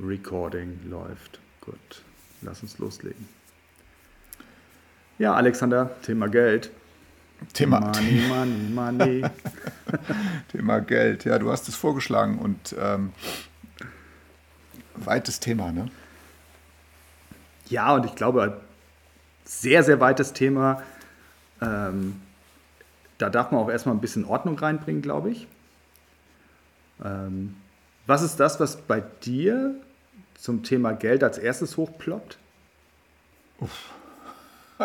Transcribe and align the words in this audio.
Recording 0.00 0.78
läuft. 0.88 1.40
Gut, 1.60 2.02
lass 2.42 2.62
uns 2.62 2.78
loslegen. 2.78 3.28
Ja, 5.18 5.34
Alexander, 5.34 5.90
Thema 6.02 6.28
Geld. 6.28 6.70
Thema 7.52 7.80
Money, 7.80 8.22
Money, 8.28 8.70
Money. 8.70 9.24
Thema 10.52 10.80
Geld. 10.80 11.24
Ja, 11.24 11.38
du 11.38 11.50
hast 11.50 11.68
es 11.68 11.74
vorgeschlagen 11.74 12.38
und 12.38 12.74
ähm, 12.78 13.12
weites 14.94 15.40
Thema, 15.40 15.72
ne? 15.72 15.90
Ja, 17.66 17.94
und 17.94 18.06
ich 18.06 18.14
glaube, 18.14 18.60
sehr, 19.44 19.82
sehr 19.82 20.00
weites 20.00 20.32
Thema. 20.32 20.82
Ähm, 21.60 22.20
da 23.18 23.28
darf 23.30 23.50
man 23.50 23.60
auch 23.60 23.70
erstmal 23.70 23.94
ein 23.94 24.00
bisschen 24.00 24.24
Ordnung 24.24 24.58
reinbringen, 24.58 25.02
glaube 25.02 25.30
ich. 25.30 25.48
Ähm, 27.04 27.56
was 28.06 28.22
ist 28.22 28.40
das, 28.40 28.58
was 28.60 28.76
bei 28.76 29.02
dir 29.24 29.74
zum 30.38 30.62
Thema 30.62 30.92
Geld 30.92 31.22
als 31.22 31.38
erstes 31.38 31.76
hochploppt? 31.76 32.38
Uff. 33.60 33.90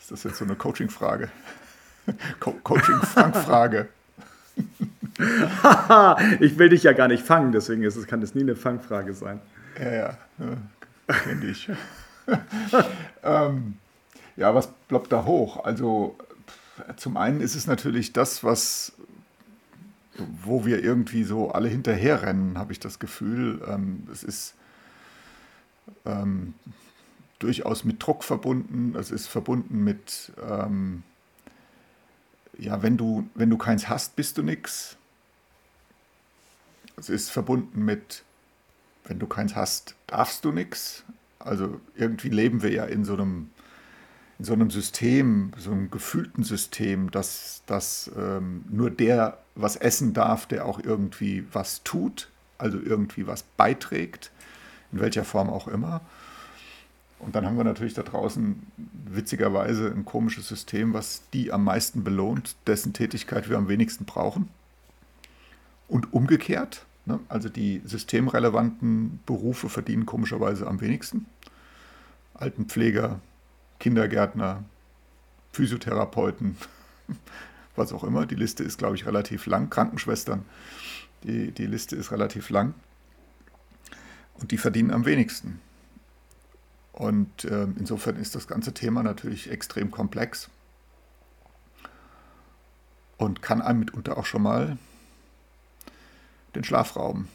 Ist 0.00 0.10
das 0.10 0.24
jetzt 0.24 0.38
so 0.38 0.44
eine 0.44 0.56
Coaching-Frage? 0.56 1.30
Co 2.40 2.52
Coaching-Frank-Frage. 2.64 3.88
ich 6.40 6.58
will 6.58 6.68
dich 6.68 6.82
ja 6.82 6.92
gar 6.92 7.08
nicht 7.08 7.24
fangen, 7.24 7.52
deswegen 7.52 7.82
ist 7.84 7.96
es, 7.96 8.06
kann 8.06 8.22
es 8.22 8.34
nie 8.34 8.42
eine 8.42 8.56
Fangfrage 8.56 9.14
sein. 9.14 9.40
Ja, 9.78 9.92
ja, 9.92 10.18
kenne 11.06 11.44
ich. 11.46 11.70
ähm, 13.22 13.76
ja, 14.36 14.54
was 14.54 14.68
ploppt 14.88 15.12
da 15.12 15.24
hoch? 15.24 15.64
Also 15.64 16.16
zum 16.96 17.16
einen 17.16 17.40
ist 17.40 17.54
es 17.54 17.66
natürlich 17.66 18.12
das, 18.12 18.42
was 18.44 18.92
wo 20.18 20.66
wir 20.66 20.82
irgendwie 20.82 21.24
so 21.24 21.50
alle 21.50 21.68
hinterherrennen, 21.68 22.58
habe 22.58 22.72
ich 22.72 22.80
das 22.80 22.98
Gefühl. 22.98 23.62
Ähm, 23.66 24.06
es 24.12 24.22
ist 24.22 24.54
ähm, 26.04 26.54
durchaus 27.38 27.84
mit 27.84 28.02
Druck 28.04 28.24
verbunden. 28.24 28.94
Es 28.96 29.10
ist 29.10 29.26
verbunden 29.26 29.82
mit, 29.84 30.32
ähm, 30.48 31.02
ja, 32.58 32.82
wenn 32.82 32.96
du, 32.96 33.28
wenn 33.34 33.50
du 33.50 33.58
keins 33.58 33.88
hast, 33.88 34.16
bist 34.16 34.38
du 34.38 34.42
nichts. 34.42 34.96
Es 36.96 37.08
ist 37.08 37.30
verbunden 37.30 37.84
mit, 37.84 38.22
wenn 39.04 39.18
du 39.18 39.26
keins 39.26 39.56
hast, 39.56 39.96
darfst 40.06 40.44
du 40.44 40.52
nichts. 40.52 41.04
Also 41.38 41.80
irgendwie 41.96 42.28
leben 42.28 42.62
wir 42.62 42.70
ja 42.70 42.84
in 42.84 43.04
so 43.04 43.14
einem, 43.14 43.50
in 44.38 44.44
so 44.44 44.52
einem 44.52 44.70
System, 44.70 45.52
so 45.56 45.72
einem 45.72 45.90
gefühlten 45.90 46.44
System, 46.44 47.10
dass, 47.10 47.62
dass 47.66 48.10
ähm, 48.16 48.64
nur 48.68 48.90
der 48.90 49.38
was 49.54 49.76
essen 49.76 50.14
darf, 50.14 50.46
der 50.46 50.66
auch 50.66 50.78
irgendwie 50.82 51.44
was 51.52 51.82
tut, 51.82 52.30
also 52.58 52.78
irgendwie 52.78 53.26
was 53.26 53.42
beiträgt, 53.42 54.30
in 54.92 55.00
welcher 55.00 55.24
Form 55.24 55.50
auch 55.50 55.68
immer. 55.68 56.02
Und 57.22 57.36
dann 57.36 57.46
haben 57.46 57.56
wir 57.56 57.64
natürlich 57.64 57.94
da 57.94 58.02
draußen 58.02 58.60
witzigerweise 59.06 59.92
ein 59.94 60.04
komisches 60.04 60.48
System, 60.48 60.92
was 60.92 61.22
die 61.32 61.52
am 61.52 61.64
meisten 61.64 62.02
belohnt, 62.02 62.56
dessen 62.66 62.92
Tätigkeit 62.92 63.48
wir 63.48 63.56
am 63.56 63.68
wenigsten 63.68 64.04
brauchen. 64.04 64.48
Und 65.86 66.12
umgekehrt, 66.12 66.84
ne? 67.06 67.20
also 67.28 67.48
die 67.48 67.80
systemrelevanten 67.84 69.20
Berufe 69.24 69.68
verdienen 69.68 70.04
komischerweise 70.04 70.66
am 70.66 70.80
wenigsten. 70.80 71.26
Altenpfleger, 72.34 73.20
Kindergärtner, 73.78 74.64
Physiotherapeuten, 75.52 76.56
was 77.76 77.92
auch 77.92 78.02
immer. 78.02 78.26
Die 78.26 78.34
Liste 78.34 78.64
ist, 78.64 78.78
glaube 78.78 78.96
ich, 78.96 79.06
relativ 79.06 79.46
lang. 79.46 79.70
Krankenschwestern, 79.70 80.44
die, 81.22 81.52
die 81.52 81.66
Liste 81.66 81.94
ist 81.94 82.10
relativ 82.10 82.50
lang. 82.50 82.74
Und 84.42 84.50
die 84.50 84.58
verdienen 84.58 84.90
am 84.90 85.06
wenigsten. 85.06 85.60
Und 86.92 87.44
äh, 87.44 87.68
insofern 87.78 88.16
ist 88.16 88.34
das 88.34 88.48
ganze 88.48 88.74
Thema 88.74 89.04
natürlich 89.04 89.50
extrem 89.50 89.92
komplex 89.92 90.50
und 93.18 93.40
kann 93.40 93.62
einem 93.62 93.78
mitunter 93.78 94.18
auch 94.18 94.26
schon 94.26 94.42
mal 94.42 94.76
den 96.56 96.64
Schlaf 96.64 96.96
rauben. 96.96 97.28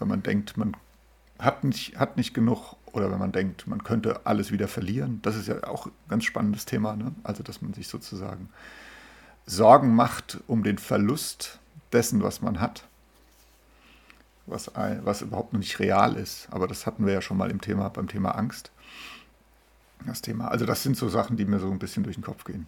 Wenn 0.00 0.08
man 0.08 0.24
denkt, 0.24 0.56
man 0.56 0.76
hat 1.38 1.62
nicht, 1.62 1.98
hat 1.98 2.16
nicht 2.16 2.34
genug 2.34 2.74
oder 2.86 3.12
wenn 3.12 3.20
man 3.20 3.32
denkt, 3.32 3.68
man 3.68 3.84
könnte 3.84 4.26
alles 4.26 4.50
wieder 4.50 4.66
verlieren. 4.66 5.20
Das 5.22 5.36
ist 5.36 5.46
ja 5.46 5.62
auch 5.64 5.86
ein 5.86 5.92
ganz 6.08 6.24
spannendes 6.24 6.66
Thema. 6.66 6.96
Ne? 6.96 7.14
Also, 7.22 7.44
dass 7.44 7.62
man 7.62 7.74
sich 7.74 7.86
sozusagen 7.86 8.48
Sorgen 9.46 9.94
macht 9.94 10.40
um 10.48 10.64
den 10.64 10.78
Verlust 10.78 11.60
dessen, 11.92 12.22
was 12.24 12.42
man 12.42 12.60
hat 12.60 12.88
was, 14.46 14.70
was 14.74 15.22
überhaupt 15.22 15.52
noch 15.52 15.60
nicht 15.60 15.78
real 15.78 16.16
ist. 16.16 16.48
Aber 16.50 16.66
das 16.66 16.86
hatten 16.86 17.06
wir 17.06 17.12
ja 17.12 17.22
schon 17.22 17.36
mal 17.36 17.50
im 17.50 17.60
Thema, 17.60 17.88
beim 17.88 18.08
Thema 18.08 18.30
Angst. 18.30 18.70
Das 20.06 20.20
Thema, 20.20 20.48
also 20.48 20.66
das 20.66 20.82
sind 20.82 20.96
so 20.96 21.08
Sachen, 21.08 21.36
die 21.36 21.44
mir 21.44 21.60
so 21.60 21.70
ein 21.70 21.78
bisschen 21.78 22.02
durch 22.02 22.16
den 22.16 22.24
Kopf 22.24 22.44
gehen. 22.44 22.66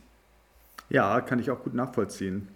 Ja, 0.88 1.20
kann 1.20 1.38
ich 1.38 1.50
auch 1.50 1.62
gut 1.62 1.74
nachvollziehen. 1.74 2.48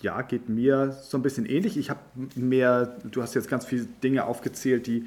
Ja, 0.00 0.22
geht 0.22 0.48
mir 0.48 0.92
so 0.92 1.18
ein 1.18 1.22
bisschen 1.22 1.46
ähnlich. 1.46 1.76
Ich 1.76 1.90
habe 1.90 2.00
mehr, 2.34 2.96
du 3.04 3.22
hast 3.22 3.34
jetzt 3.34 3.48
ganz 3.48 3.66
viele 3.66 3.84
Dinge 4.02 4.24
aufgezählt, 4.24 4.86
die 4.86 5.06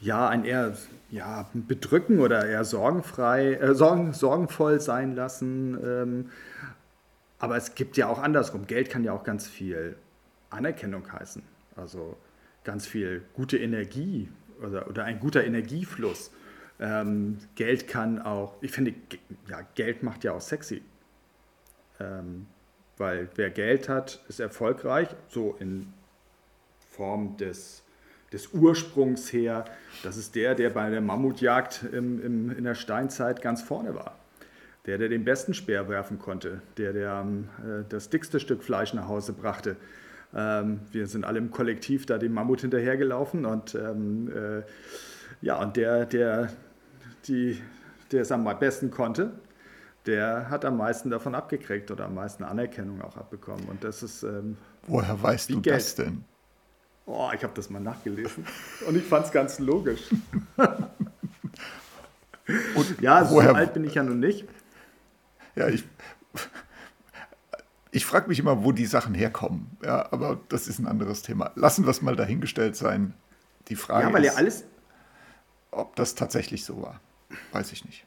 ja 0.00 0.28
ein 0.28 0.44
eher 0.44 0.76
ja, 1.10 1.48
bedrücken 1.54 2.20
oder 2.20 2.46
eher 2.46 2.64
sorgenfrei, 2.64 3.54
äh, 3.54 3.74
sorgen, 3.74 4.12
sorgenvoll 4.12 4.80
sein 4.80 5.14
lassen. 5.14 5.78
Ähm, 5.84 6.30
aber 7.38 7.56
es 7.56 7.74
gibt 7.74 7.96
ja 7.96 8.08
auch 8.08 8.20
andersrum. 8.20 8.66
Geld 8.66 8.90
kann 8.90 9.04
ja 9.04 9.12
auch 9.12 9.24
ganz 9.24 9.46
viel 9.46 9.96
Anerkennung 10.50 11.12
heißen. 11.12 11.42
Also 11.76 12.16
ganz 12.66 12.86
viel 12.86 13.22
gute 13.32 13.56
Energie 13.56 14.28
oder, 14.60 14.88
oder 14.88 15.04
ein 15.04 15.20
guter 15.20 15.44
Energiefluss. 15.44 16.32
Ähm, 16.78 17.38
Geld 17.54 17.88
kann 17.88 18.20
auch, 18.20 18.56
ich 18.60 18.72
finde, 18.72 18.92
ja, 19.48 19.60
Geld 19.76 20.02
macht 20.02 20.24
ja 20.24 20.32
auch 20.32 20.40
sexy. 20.40 20.82
Ähm, 22.00 22.46
weil 22.98 23.28
wer 23.36 23.50
Geld 23.50 23.88
hat, 23.88 24.20
ist 24.28 24.40
erfolgreich, 24.40 25.08
so 25.28 25.56
in 25.60 25.92
Form 26.90 27.36
des, 27.36 27.82
des 28.32 28.48
Ursprungs 28.48 29.32
her. 29.32 29.64
Das 30.02 30.16
ist 30.16 30.34
der, 30.34 30.54
der 30.54 30.70
bei 30.70 30.90
der 30.90 31.00
Mammutjagd 31.00 31.84
im, 31.92 32.22
im, 32.22 32.50
in 32.50 32.64
der 32.64 32.74
Steinzeit 32.74 33.42
ganz 33.42 33.62
vorne 33.62 33.94
war. 33.94 34.18
Der, 34.86 34.98
der 34.98 35.08
den 35.08 35.24
besten 35.24 35.54
Speer 35.54 35.88
werfen 35.88 36.18
konnte, 36.18 36.62
der, 36.78 36.92
der 36.92 37.26
äh, 37.64 37.84
das 37.88 38.10
dickste 38.10 38.40
Stück 38.40 38.62
Fleisch 38.62 38.92
nach 38.92 39.08
Hause 39.08 39.32
brachte, 39.32 39.76
ähm, 40.36 40.80
wir 40.92 41.06
sind 41.06 41.24
alle 41.24 41.38
im 41.38 41.50
Kollektiv 41.50 42.04
da 42.04 42.18
dem 42.18 42.34
Mammut 42.34 42.60
hinterhergelaufen 42.60 43.46
und 43.46 43.74
ähm, 43.74 44.30
äh, 44.30 44.62
ja, 45.40 45.60
und 45.60 45.76
der, 45.76 46.04
der, 46.04 46.50
die, 47.26 47.60
der 48.12 48.22
es 48.22 48.30
am 48.30 48.44
besten 48.58 48.90
konnte, 48.90 49.32
der 50.04 50.50
hat 50.50 50.64
am 50.64 50.76
meisten 50.76 51.10
davon 51.10 51.34
abgekriegt 51.34 51.90
oder 51.90 52.04
am 52.04 52.14
meisten 52.14 52.44
Anerkennung 52.44 53.02
auch 53.02 53.16
abbekommen. 53.16 53.66
Und 53.68 53.82
das 53.82 54.02
ist. 54.02 54.22
Ähm, 54.22 54.56
Woher 54.86 55.20
weißt 55.20 55.50
du 55.50 55.60
Geld. 55.60 55.76
das 55.76 55.94
denn? 55.96 56.24
Oh, 57.06 57.30
ich 57.34 57.42
habe 57.42 57.52
das 57.54 57.70
mal 57.70 57.80
nachgelesen 57.80 58.44
und 58.86 58.96
ich 58.96 59.04
fand 59.04 59.26
es 59.26 59.32
ganz 59.32 59.58
logisch. 59.60 60.02
ja, 63.00 63.24
so 63.24 63.36
woher, 63.36 63.54
alt 63.54 63.74
bin 63.74 63.84
ich 63.84 63.94
ja 63.94 64.02
nun 64.02 64.18
nicht. 64.18 64.44
Ja, 65.54 65.68
ich, 65.68 65.84
ich 67.96 68.04
frage 68.04 68.28
mich 68.28 68.38
immer, 68.38 68.62
wo 68.62 68.72
die 68.72 68.84
Sachen 68.84 69.14
herkommen. 69.14 69.78
Ja, 69.82 70.12
aber 70.12 70.38
das 70.50 70.68
ist 70.68 70.78
ein 70.78 70.86
anderes 70.86 71.22
Thema. 71.22 71.52
Lassen 71.54 71.86
wir 71.86 71.90
es 71.90 72.02
mal 72.02 72.14
dahingestellt 72.14 72.76
sein. 72.76 73.14
Die 73.68 73.74
Frage 73.74 74.08
ja, 74.08 74.12
weil 74.12 74.22
ist, 74.22 74.32
ja 74.32 74.38
alles 74.38 74.64
ob 75.70 75.96
das 75.96 76.14
tatsächlich 76.14 76.64
so 76.64 76.82
war. 76.82 77.00
Weiß 77.52 77.72
ich 77.72 77.86
nicht. 77.86 78.06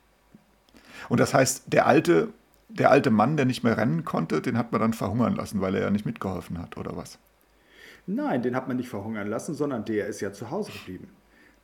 Und 1.08 1.20
das 1.20 1.34
heißt, 1.34 1.74
der 1.74 1.88
alte, 1.88 2.30
der 2.68 2.92
alte 2.92 3.10
Mann, 3.10 3.36
der 3.36 3.48
nicht 3.48 3.64
mehr 3.64 3.78
rennen 3.78 4.06
konnte, 4.06 4.42
den 4.42 4.60
hat 4.60 4.72
man 4.72 4.80
dann 4.80 4.94
verhungern 4.94 5.36
lassen, 5.36 5.60
weil 5.60 5.74
er 5.74 5.82
ja 5.82 5.90
nicht 5.90 6.06
mitgeholfen 6.06 6.60
hat, 6.62 6.78
oder 6.78 6.96
was? 6.96 7.18
Nein, 8.06 8.44
den 8.44 8.56
hat 8.56 8.68
man 8.68 8.78
nicht 8.78 8.90
verhungern 8.90 9.28
lassen, 9.28 9.56
sondern 9.56 9.86
der 9.86 10.06
ist 10.06 10.22
ja 10.22 10.32
zu 10.32 10.52
Hause 10.52 10.72
geblieben. 10.72 11.10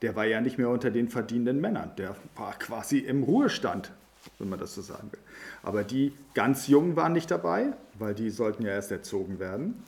Der 0.02 0.16
war 0.16 0.26
ja 0.26 0.42
nicht 0.42 0.58
mehr 0.58 0.70
unter 0.70 0.90
den 0.90 1.10
verdienenden 1.10 1.62
Männern. 1.62 1.92
Der 1.98 2.16
war 2.36 2.54
quasi 2.58 3.00
im 3.00 3.22
Ruhestand 3.24 3.92
wenn 4.40 4.50
man 4.50 4.60
das 4.60 4.76
so 4.76 4.82
sagen 4.82 5.12
will. 5.12 5.20
Aber 5.64 5.84
die 5.84 6.14
ganz 6.34 6.68
Jungen 6.68 6.96
waren 6.96 7.14
nicht 7.14 7.32
dabei, 7.32 7.74
weil 7.98 8.14
die 8.14 8.30
sollten 8.30 8.64
ja 8.64 8.72
erst 8.72 8.92
erzogen 8.92 9.40
werden. 9.40 9.84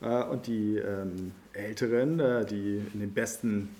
Äh, 0.00 0.24
und 0.24 0.46
die 0.46 0.76
ähm, 0.76 1.32
Älteren, 1.52 2.20
äh, 2.20 2.44
die 2.44 2.82
in 2.92 3.00
den 3.00 3.12
besten 3.12 3.74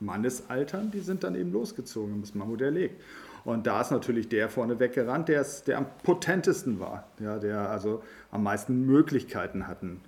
Mannesaltern, 0.00 0.90
die 0.90 1.00
sind 1.00 1.24
dann 1.24 1.34
eben 1.34 1.52
losgezogen, 1.52 2.12
haben 2.12 2.20
das 2.20 2.34
Mammut 2.34 2.60
erlegt. 2.60 3.00
Und 3.44 3.66
da 3.66 3.80
ist 3.80 3.90
natürlich 3.90 4.28
der 4.28 4.48
vorne 4.48 4.78
weggerannt, 4.78 5.28
der, 5.28 5.40
ist, 5.40 5.68
der 5.68 5.78
am 5.78 5.86
potentesten 6.02 6.80
war, 6.80 7.08
ja, 7.18 7.38
der 7.38 7.70
also 7.70 8.02
am 8.30 8.42
meisten 8.42 8.84
Möglichkeiten 8.84 9.66
hatten 9.66 10.00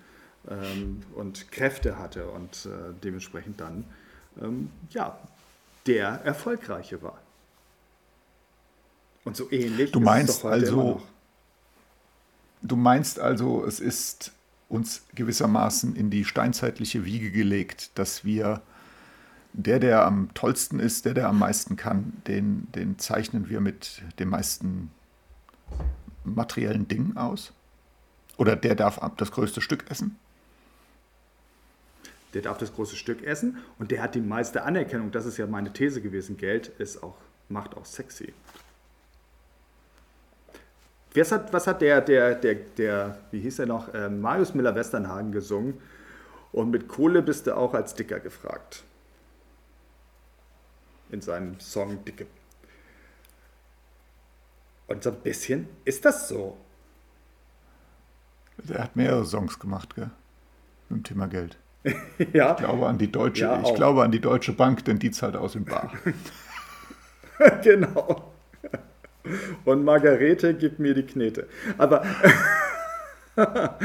ähm, 0.47 1.01
und 1.15 1.51
Kräfte 1.51 1.97
hatte 1.97 2.27
und 2.27 2.67
äh, 2.67 2.93
dementsprechend 3.03 3.59
dann 3.59 3.85
ähm, 4.41 4.69
ja, 4.91 5.17
der 5.87 6.21
Erfolgreiche 6.23 7.01
war. 7.01 7.19
Und 9.23 9.37
so 9.37 9.51
ähnlich. 9.51 9.91
Du 9.91 9.99
meinst 9.99 10.43
also, 10.45 11.01
du 12.61 12.75
meinst 12.75 13.19
also, 13.19 13.65
es 13.65 13.79
ist 13.79 14.31
uns 14.69 15.03
gewissermaßen 15.15 15.95
in 15.95 16.09
die 16.09 16.25
steinzeitliche 16.25 17.05
Wiege 17.05 17.31
gelegt, 17.31 17.91
dass 17.95 18.23
wir 18.23 18.61
der, 19.53 19.79
der 19.79 20.05
am 20.05 20.33
tollsten 20.33 20.79
ist, 20.79 21.05
der, 21.05 21.13
der 21.13 21.27
am 21.27 21.39
meisten 21.39 21.75
kann, 21.75 22.13
den, 22.27 22.71
den 22.71 22.97
zeichnen 22.97 23.49
wir 23.49 23.59
mit 23.59 24.01
den 24.17 24.29
meisten 24.29 24.91
materiellen 26.23 26.87
Dingen 26.87 27.17
aus? 27.17 27.51
Oder 28.37 28.55
der 28.55 28.75
darf 28.75 28.99
das 29.17 29.31
größte 29.31 29.61
Stück 29.61 29.89
essen? 29.89 30.17
Der 32.33 32.41
darf 32.41 32.57
das 32.57 32.73
große 32.73 32.95
Stück 32.95 33.23
essen 33.23 33.57
und 33.77 33.91
der 33.91 34.01
hat 34.01 34.15
die 34.15 34.21
meiste 34.21 34.63
Anerkennung. 34.63 35.11
Das 35.11 35.25
ist 35.25 35.37
ja 35.37 35.47
meine 35.47 35.73
These 35.73 36.01
gewesen. 36.01 36.37
Geld 36.37 36.67
ist 36.67 37.03
auch, 37.03 37.17
macht 37.49 37.75
auch 37.75 37.85
sexy. 37.85 38.33
Was 41.13 41.31
hat, 41.31 41.51
was 41.51 41.67
hat 41.67 41.81
der, 41.81 42.01
der, 42.01 42.35
der, 42.35 42.55
der, 42.55 43.17
wie 43.31 43.41
hieß 43.41 43.59
er 43.59 43.65
noch, 43.65 43.93
äh, 43.93 44.09
Marius 44.09 44.53
Müller-Westernhagen 44.53 45.31
gesungen? 45.31 45.79
Und 46.53 46.71
mit 46.71 46.87
Kohle 46.87 47.21
bist 47.21 47.47
du 47.47 47.55
auch 47.55 47.73
als 47.73 47.95
Dicker 47.95 48.19
gefragt. 48.19 48.83
In 51.09 51.21
seinem 51.21 51.59
Song 51.59 52.03
Dicke. 52.05 52.27
Und 54.87 55.03
so 55.03 55.09
ein 55.09 55.17
bisschen 55.17 55.67
ist 55.85 56.05
das 56.05 56.27
so. 56.27 56.57
Der 58.57 58.83
hat 58.83 58.95
mehrere 58.95 59.25
Songs 59.25 59.59
gemacht, 59.59 59.95
gell? 59.95 60.11
Mit 60.89 60.99
dem 60.99 61.03
Thema 61.03 61.27
Geld. 61.27 61.57
ja. 62.33 62.51
Ich 62.51 62.57
glaube 62.57 62.87
an 62.87 62.97
die 62.97 63.11
Deutsche, 63.11 63.43
ja, 63.43 63.61
ich 63.61 63.73
glaube 63.73 64.03
an 64.03 64.11
die 64.11 64.19
Deutsche 64.19 64.53
Bank, 64.53 64.85
denn 64.85 64.99
die 64.99 65.11
zahlt 65.11 65.35
aus 65.35 65.55
im 65.55 65.65
Bar. 65.65 65.91
genau. 67.63 68.30
Und 69.65 69.83
Margarete 69.83 70.53
gibt 70.53 70.79
mir 70.79 70.93
die 70.93 71.03
Knete. 71.03 71.47
Aber, 71.77 72.05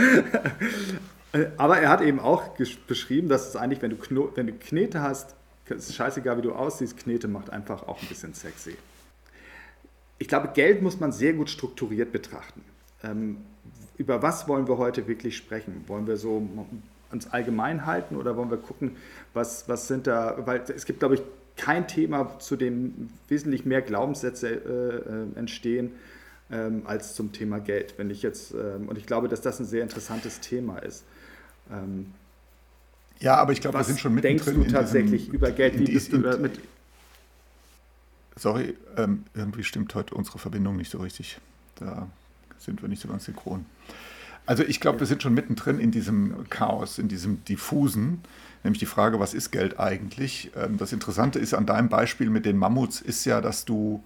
aber 1.56 1.79
er 1.79 1.88
hat 1.88 2.00
eben 2.00 2.21
auch 2.21 2.49
beschrieben, 2.87 3.29
dass 3.29 3.49
es 3.49 3.56
eigentlich, 3.56 3.83
wenn 3.83 3.91
du, 3.91 4.33
wenn 4.35 4.47
du 4.47 4.53
Knete 4.53 5.03
hast, 5.03 5.35
ist 5.69 5.94
scheißegal, 5.94 6.38
wie 6.38 6.43
du 6.43 6.53
aussiehst, 6.53 6.97
Knete 6.97 7.29
macht 7.29 7.50
einfach 7.50 7.83
auch 7.88 8.00
ein 8.00 8.09
bisschen 8.09 8.35
sexy. 8.35 8.77
Ich 10.19 10.29
glaube, 10.29 10.50
Geld 10.55 10.83
muss 10.83 10.99
man 11.00 11.12
sehr 11.12 11.35
gut 11.35 11.50
strukturiert 11.50 12.12
betrachten. 12.12 12.65
Ähm, 13.03 13.38
über 13.99 14.23
was 14.23 14.49
wollen 14.49 14.69
wir 14.69 14.79
heute 14.79 15.06
wirklich 15.06 15.37
sprechen? 15.37 15.85
Wollen 15.87 16.06
wir 16.06 16.17
so 16.17 16.49
uns 17.11 17.33
allgemein 17.33 17.87
halten 17.87 18.17
oder 18.17 18.37
wollen 18.37 18.50
wir 18.50 18.59
gucken, 18.59 18.97
was, 19.35 19.69
was 19.69 19.88
sind 19.88 20.06
da, 20.06 20.37
weil 20.47 20.61
es 20.61 20.85
gibt, 20.85 21.00
glaube 21.00 21.17
ich, 21.17 21.23
kein 21.56 21.88
Thema, 21.88 22.38
zu 22.38 22.56
dem 22.56 23.11
wesentlich 23.29 23.64
mehr 23.64 23.82
Glaubenssätze 23.82 24.49
äh, 24.49 25.37
äh, 25.37 25.38
entstehen 25.38 25.93
ähm, 26.50 26.82
als 26.85 27.14
zum 27.14 27.32
Thema 27.32 27.58
Geld. 27.58 27.94
Wenn 27.97 28.11
ich 28.11 28.23
jetzt, 28.23 28.53
ähm, 28.53 28.88
und 28.88 28.99
ich 28.99 29.06
glaube, 29.06 29.29
dass 29.29 29.41
das 29.41 29.58
ein 29.58 29.67
sehr 29.67 29.82
interessantes 29.82 30.41
Thema 30.41 30.79
ist. 30.79 31.05
Ähm, 31.70 32.12
ja, 33.19 33.37
aber 33.37 33.53
ich 33.53 33.61
glaube, 33.61 33.79
wir 33.79 33.85
sind 33.85 33.99
schon 33.99 34.14
mittendrin. 34.14 34.55
Denkst 34.55 34.69
du 34.69 34.73
tatsächlich 34.73 35.23
diesem, 35.23 35.35
über 35.35 35.50
Geld? 35.50 35.79
Wie 35.79 35.85
bist 35.85 36.12
du 36.12 36.19
da 36.19 36.37
mit? 36.37 36.61
Sorry, 38.37 38.76
ähm, 38.99 39.25
irgendwie 39.35 39.64
stimmt 39.64 39.94
heute 39.94 40.14
unsere 40.14 40.38
Verbindung 40.38 40.76
nicht 40.76 40.91
so 40.91 40.99
richtig. 40.99 41.38
Da 41.76 42.09
sind 42.59 42.82
wir 42.82 42.88
nicht 42.88 43.00
so 43.00 43.09
ganz 43.09 43.25
synchron. 43.25 43.64
Also 44.47 44.63
ich 44.63 44.81
glaube, 44.81 45.01
wir 45.01 45.07
sind 45.07 45.23
schon 45.23 45.35
mittendrin 45.35 45.79
in 45.81 45.91
diesem 45.91 46.49
Chaos, 46.49 46.99
in 46.99 47.09
diesem 47.09 47.45
diffusen, 47.45 48.23
nämlich 48.63 48.79
die 48.79 48.87
Frage, 48.87 49.19
was 49.19 49.35
ist 49.35 49.51
Geld 49.51 49.79
eigentlich? 49.81 50.53
Ähm, 50.57 50.79
das 50.79 50.93
Interessante 50.93 51.39
ist 51.41 51.53
an 51.53 51.67
deinem 51.67 51.89
Beispiel 51.89 52.31
mit 52.31 52.47
den 52.47 52.57
Mammuts 52.57 53.01
ist 53.01 53.25
ja, 53.25 53.41
dass 53.41 53.65
du 53.65 54.05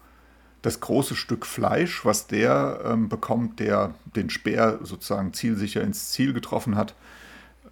das 0.63 0.81
große 0.81 1.15
Stück 1.15 1.47
Fleisch, 1.47 2.05
was 2.05 2.27
der 2.27 2.81
ähm, 2.85 3.09
bekommt, 3.09 3.61
der 3.61 3.95
den 4.17 4.31
Speer 4.31 4.81
sozusagen 4.83 5.33
zielsicher 5.33 5.83
ins 5.83 6.11
Ziel 6.11 6.33
getroffen 6.33 6.77
hat, 6.77 6.95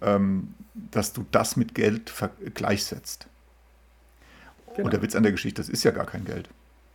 ähm, 0.01 0.53
dass 0.73 1.13
du 1.13 1.25
das 1.31 1.55
mit 1.55 1.75
Geld 1.75 2.13
gleichsetzt. 2.53 3.27
Genau. 4.75 4.85
Und 4.85 4.93
der 4.93 5.01
Witz 5.01 5.15
an 5.15 5.23
der 5.23 5.31
Geschichte, 5.31 5.61
das 5.61 5.69
ist 5.69 5.83
ja 5.83 5.91
gar 5.91 6.05
kein 6.05 6.25
Geld. 6.25 6.49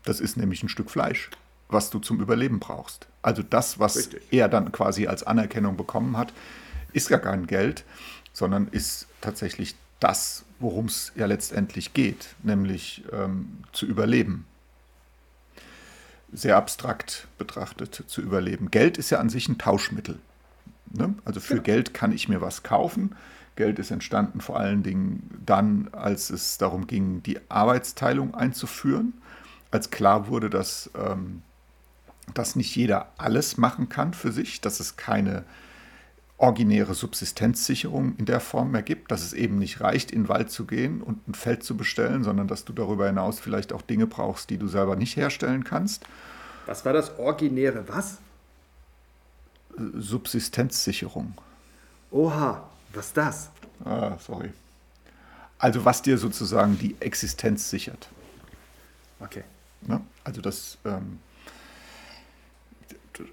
Das 0.04 0.20
ist 0.20 0.36
nämlich 0.36 0.62
ein 0.62 0.68
Stück 0.68 0.90
Fleisch 0.90 1.30
was 1.68 1.90
du 1.90 1.98
zum 1.98 2.20
Überleben 2.20 2.60
brauchst. 2.60 3.06
Also 3.22 3.42
das, 3.42 3.78
was 3.78 3.96
Richtig. 3.96 4.22
er 4.30 4.48
dann 4.48 4.72
quasi 4.72 5.06
als 5.06 5.22
Anerkennung 5.22 5.76
bekommen 5.76 6.16
hat, 6.16 6.32
ist 6.92 7.08
gar 7.08 7.18
kein 7.18 7.46
Geld, 7.46 7.84
sondern 8.32 8.68
ist 8.68 9.06
tatsächlich 9.20 9.74
das, 10.00 10.44
worum 10.58 10.86
es 10.86 11.12
ja 11.14 11.26
letztendlich 11.26 11.94
geht, 11.94 12.34
nämlich 12.42 13.04
ähm, 13.12 13.62
zu 13.72 13.86
überleben. 13.86 14.46
Sehr 16.32 16.56
abstrakt 16.56 17.28
betrachtet 17.38 18.04
zu 18.06 18.20
überleben. 18.20 18.70
Geld 18.70 18.98
ist 18.98 19.10
ja 19.10 19.18
an 19.18 19.30
sich 19.30 19.48
ein 19.48 19.58
Tauschmittel. 19.58 20.18
Ne? 20.92 21.14
Also 21.24 21.40
für 21.40 21.56
ja. 21.56 21.62
Geld 21.62 21.94
kann 21.94 22.12
ich 22.12 22.28
mir 22.28 22.40
was 22.40 22.62
kaufen. 22.62 23.14
Geld 23.56 23.78
ist 23.78 23.90
entstanden 23.90 24.40
vor 24.40 24.58
allen 24.58 24.82
Dingen 24.82 25.30
dann, 25.44 25.88
als 25.92 26.30
es 26.30 26.58
darum 26.58 26.86
ging, 26.86 27.22
die 27.22 27.38
Arbeitsteilung 27.48 28.34
einzuführen, 28.34 29.14
als 29.70 29.90
klar 29.90 30.28
wurde, 30.28 30.50
dass 30.50 30.90
ähm, 30.96 31.42
dass 32.32 32.56
nicht 32.56 32.74
jeder 32.74 33.12
alles 33.18 33.56
machen 33.56 33.88
kann 33.88 34.14
für 34.14 34.32
sich, 34.32 34.60
dass 34.60 34.80
es 34.80 34.96
keine 34.96 35.44
originäre 36.36 36.94
Subsistenzsicherung 36.94 38.16
in 38.16 38.24
der 38.24 38.40
Form 38.40 38.72
mehr 38.72 38.82
gibt, 38.82 39.10
dass 39.10 39.22
es 39.22 39.32
eben 39.32 39.58
nicht 39.58 39.80
reicht, 39.80 40.10
in 40.10 40.22
den 40.22 40.28
Wald 40.28 40.50
zu 40.50 40.66
gehen 40.66 41.00
und 41.00 41.28
ein 41.28 41.34
Feld 41.34 41.62
zu 41.62 41.76
bestellen, 41.76 42.24
sondern 42.24 42.48
dass 42.48 42.64
du 42.64 42.72
darüber 42.72 43.06
hinaus 43.06 43.38
vielleicht 43.38 43.72
auch 43.72 43.82
Dinge 43.82 44.06
brauchst, 44.06 44.50
die 44.50 44.58
du 44.58 44.66
selber 44.66 44.96
nicht 44.96 45.16
herstellen 45.16 45.64
kannst. 45.64 46.04
Was 46.66 46.84
war 46.84 46.92
das 46.92 47.18
originäre 47.18 47.84
was? 47.88 48.18
Subsistenzsicherung. 49.76 51.34
Oha, 52.10 52.68
was 52.92 53.06
ist 53.06 53.16
das? 53.16 53.50
Ah, 53.84 54.16
sorry. 54.18 54.52
Also 55.58 55.84
was 55.84 56.02
dir 56.02 56.18
sozusagen 56.18 56.78
die 56.78 56.96
Existenz 57.00 57.70
sichert. 57.70 58.08
Okay. 59.20 59.44
Ja, 59.88 60.00
also 60.24 60.40
das 60.40 60.78
ähm, 60.84 61.18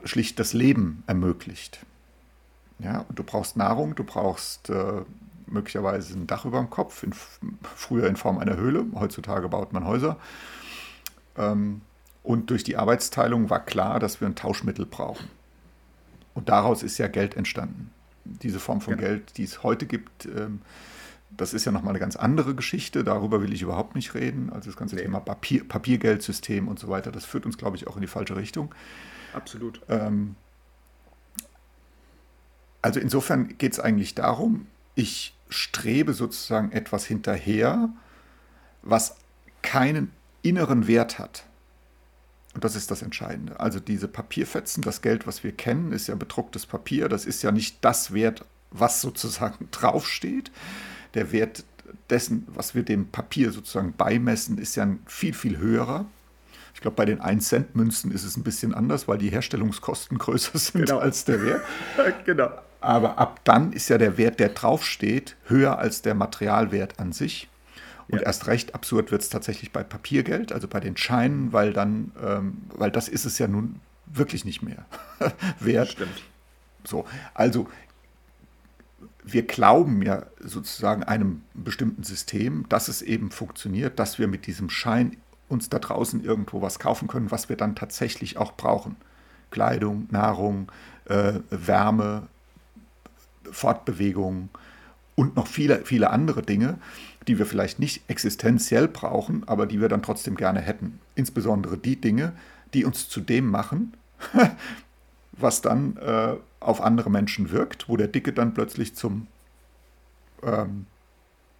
schlicht 0.04 0.39
das 0.39 0.54
Leben 0.54 1.04
ermöglicht. 1.07 1.86
Ja, 2.80 3.06
und 3.07 3.19
du 3.19 3.24
brauchst 3.24 3.57
Nahrung, 3.57 3.95
du 3.95 4.04
brauchst 4.04 4.69
äh, 4.69 5.01
möglicherweise 5.45 6.13
ein 6.13 6.28
Dach 6.28 6.45
über 6.45 6.60
dem 6.60 6.69
Kopf, 6.69 7.04
in, 7.04 7.13
früher 7.75 8.07
in 8.07 8.16
Form 8.16 8.39
einer 8.39 8.57
Höhle, 8.57 8.86
heutzutage 8.95 9.50
baut 9.50 9.74
man 9.74 9.86
Häuser. 9.86 10.18
Ähm, 11.38 11.81
und 12.24 12.50
durch 12.50 12.63
die 12.63 12.78
Arbeitsteilung 12.78 13.50
war 13.50 13.63
klar, 13.66 14.00
dass 14.00 14.22
wir 14.22 14.28
ein 14.28 14.36
Tauschmittel 14.36 14.86
brauchen. 14.86 15.28
Und 16.33 16.50
daraus 16.50 16.83
ist 16.83 16.98
ja 16.98 17.07
Geld 17.07 17.36
entstanden. 17.36 17.92
Diese 18.24 18.60
Form 18.60 18.81
von 18.81 18.94
ja. 18.94 19.00
Geld, 19.00 19.38
die 19.38 19.44
es 19.44 19.63
heute 19.63 19.86
gibt, 19.86 20.25
ähm, 20.25 20.62
das 21.36 21.54
ist 21.54 21.66
ja 21.66 21.72
nochmal 21.72 21.92
eine 21.92 22.00
ganz 22.00 22.16
andere 22.16 22.56
Geschichte. 22.56 23.04
Darüber 23.04 23.42
will 23.42 23.54
ich 23.54 23.62
überhaupt 23.62 23.95
nicht 23.95 24.13
reden. 24.13 24.51
Also 24.51 24.69
das 24.69 24.78
ganze 24.78 24.95
nee. 24.95 25.04
Thema 25.04 25.19
Papier, 25.19 25.68
Papiergeldsystem 25.68 26.68
und 26.68 26.78
so 26.78 26.90
weiter, 26.90 27.11
das 27.11 27.26
führt 27.26 27.45
uns, 27.45 27.57
glaube 27.57 27.78
ich, 27.78 27.88
auch 27.88 27.95
in 27.95 28.02
die 28.02 28.07
falsche 28.07 28.35
Richtung. 28.35 28.73
Absolut. 29.33 29.81
Ähm, 29.90 30.35
also 32.81 33.00
insofern 33.00 33.57
geht 33.57 33.73
es 33.73 33.80
eigentlich 33.80 34.16
darum, 34.16 34.68
ich 34.95 35.35
strebe 35.50 36.14
sozusagen 36.14 36.71
etwas 36.71 37.06
hinterher, 37.06 37.90
was 38.81 39.16
keinen 39.61 40.11
inneren 40.42 40.88
Wert 40.88 41.19
hat. 41.19 41.45
Und 42.54 42.64
das 42.64 42.76
ist 42.76 42.92
das 42.92 43.02
Entscheidende. 43.02 43.59
Also 43.59 43.80
diese 43.80 44.07
Papierfetzen, 44.07 44.83
das 44.83 45.02
Geld, 45.02 45.26
was 45.26 45.44
wir 45.44 45.52
kennen, 45.52 45.94
ist 45.94 46.07
ja 46.07 46.16
bedrucktes 46.16 46.66
Papier. 46.66 47.07
Das 47.07 47.26
ist 47.26 47.44
ja 47.44 47.52
nicht 47.52 47.78
das 47.81 48.14
Wert, 48.14 48.44
was 48.71 49.02
sozusagen 49.02 49.68
draufsteht. 49.71 50.52
Der 51.14 51.31
Wert 51.31 51.64
dessen, 52.09 52.45
was 52.47 52.76
wir 52.76 52.83
dem 52.83 53.07
Papier 53.07 53.52
sozusagen 53.52 53.94
beimessen, 53.94 54.57
ist 54.57 54.76
ja 54.76 54.83
ein 54.83 55.00
viel, 55.06 55.33
viel 55.33 55.57
höherer. 55.57 56.06
Ich 56.81 56.83
glaube, 56.83 56.95
bei 56.95 57.06
den 57.06 57.21
1-Cent-Münzen 57.21 58.09
ist 58.09 58.23
es 58.23 58.38
ein 58.38 58.42
bisschen 58.42 58.73
anders, 58.73 59.07
weil 59.07 59.19
die 59.19 59.30
Herstellungskosten 59.30 60.18
größer 60.18 60.57
sind 60.57 60.88
genau. 60.88 60.97
als 60.97 61.26
der 61.26 61.45
Wert. 61.45 61.61
genau. 62.26 62.50
Aber 62.80 63.19
ab 63.19 63.40
dann 63.44 63.71
ist 63.71 63.88
ja 63.90 64.00
der 64.00 64.18
Wert, 64.18 64.40
der 64.40 64.50
draufsteht, 64.50 65.35
höher 65.45 65.78
als 65.78 66.02
der 66.02 66.16
Materialwert 66.16 67.00
an 67.00 67.11
sich. 67.11 67.47
Und 68.07 68.21
ja. 68.21 68.26
erst 68.26 68.47
recht 68.47 68.73
absurd 68.73 69.11
wird 69.11 69.21
es 69.21 69.30
tatsächlich 69.30 69.71
bei 69.71 69.83
Papiergeld, 69.83 70.52
also 70.52 70.68
bei 70.68 70.80
den 70.80 70.97
Scheinen, 70.97 71.54
weil 71.54 71.71
dann, 71.71 72.14
ähm, 72.19 72.64
weil 72.69 72.90
das 72.90 73.09
ist 73.09 73.26
es 73.26 73.38
ja 73.38 73.47
nun 73.47 73.80
wirklich 74.07 74.44
nicht 74.44 74.64
mehr 74.64 74.83
wert. 75.59 75.90
Stimmt. 75.90 76.23
So, 76.83 77.06
also 77.35 77.69
wir 79.23 79.44
glauben 79.44 80.02
ja 80.02 80.26
sozusagen 80.40 81.04
einem 81.04 81.44
bestimmten 81.54 82.02
System, 82.02 82.66
dass 82.69 82.88
es 82.88 83.04
eben 83.04 83.30
funktioniert, 83.30 84.00
dass 84.00 84.18
wir 84.18 84.28
mit 84.28 84.47
diesem 84.47 84.71
Schein 84.71 85.18
uns 85.52 85.70
da 85.70 85.80
draußen 85.80 86.24
irgendwo 86.24 86.62
was 86.62 86.80
kaufen 86.80 87.08
können, 87.08 87.31
was 87.31 87.50
wir 87.50 87.58
dann 87.58 87.76
tatsächlich 87.76 88.38
auch 88.38 88.56
brauchen. 88.56 88.96
Kleidung, 89.52 90.08
Nahrung, 90.10 90.72
äh, 91.06 91.34
Wärme, 91.50 92.28
Fortbewegung 93.52 94.50
und 95.16 95.36
noch 95.36 95.48
viele, 95.48 95.84
viele 95.86 96.10
andere 96.10 96.42
Dinge, 96.42 96.80
die 97.28 97.38
wir 97.38 97.46
vielleicht 97.46 97.80
nicht 97.80 98.10
existenziell 98.10 98.88
brauchen, 98.88 99.48
aber 99.48 99.68
die 99.68 99.81
wir 99.81 99.90
dann 99.90 100.02
trotzdem 100.02 100.36
gerne 100.36 100.62
hätten. 100.62 101.00
Insbesondere 101.16 101.78
die 101.78 102.00
Dinge, 102.00 102.34
die 102.74 102.86
uns 102.86 103.10
zu 103.10 103.22
dem 103.22 103.48
machen, 103.50 103.94
was 105.34 105.62
dann 105.62 105.98
äh, 105.98 106.36
auf 106.60 106.81
andere 106.81 107.10
Menschen 107.10 107.52
wirkt, 107.52 107.90
wo 107.90 107.98
der 107.98 108.08
Dicke 108.08 108.34
dann 108.34 108.54
plötzlich 108.54 108.96
zum, 108.96 109.28
ähm, 110.44 110.86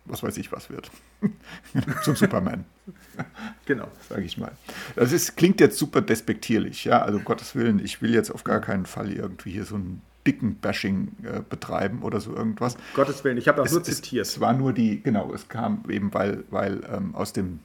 was 0.06 0.24
weiß 0.24 0.38
ich 0.38 0.52
was 0.52 0.70
wird. 0.70 0.92
zum 2.04 2.16
Superman. 2.16 2.66
Genau. 3.66 3.88
Sage 4.10 4.24
ich 4.24 4.38
mal. 4.38 4.52
Das 4.96 5.12
ist, 5.12 5.38
klingt 5.38 5.60
jetzt 5.62 5.78
super 5.78 6.02
despektierlich, 6.02 6.86
ja. 6.86 7.04
Also 7.04 7.20
um 7.20 7.24
Gottes 7.24 7.56
Willen, 7.56 7.80
ich 7.80 8.02
will 8.02 8.14
jetzt 8.14 8.32
auf 8.32 8.44
gar 8.44 8.60
keinen 8.60 8.86
Fall 8.86 9.12
irgendwie 9.12 9.52
hier 9.52 9.64
so 9.64 9.76
ein 9.76 10.02
dicken 10.26 10.56
Bashing 10.56 11.12
äh, 11.24 11.42
betreiben 11.48 12.02
oder 12.02 12.20
so 12.20 12.36
irgendwas. 12.36 12.76
Gottes 12.96 13.24
Willen, 13.24 13.38
ich 13.38 13.48
habe 13.48 13.62
auch 13.62 13.66
es, 13.66 13.72
nur 13.72 13.84
zitiert. 13.84 14.26
Es, 14.26 14.34
es, 14.34 14.40
war 14.40 14.54
nur 14.54 14.74
die, 14.74 15.02
genau, 15.02 15.34
es 15.34 15.48
kam 15.48 15.84
eben, 15.90 16.14
weil, 16.14 16.44
weil 16.50 16.82
ähm, 16.92 17.16
aus 17.16 17.34
dem 17.34 17.60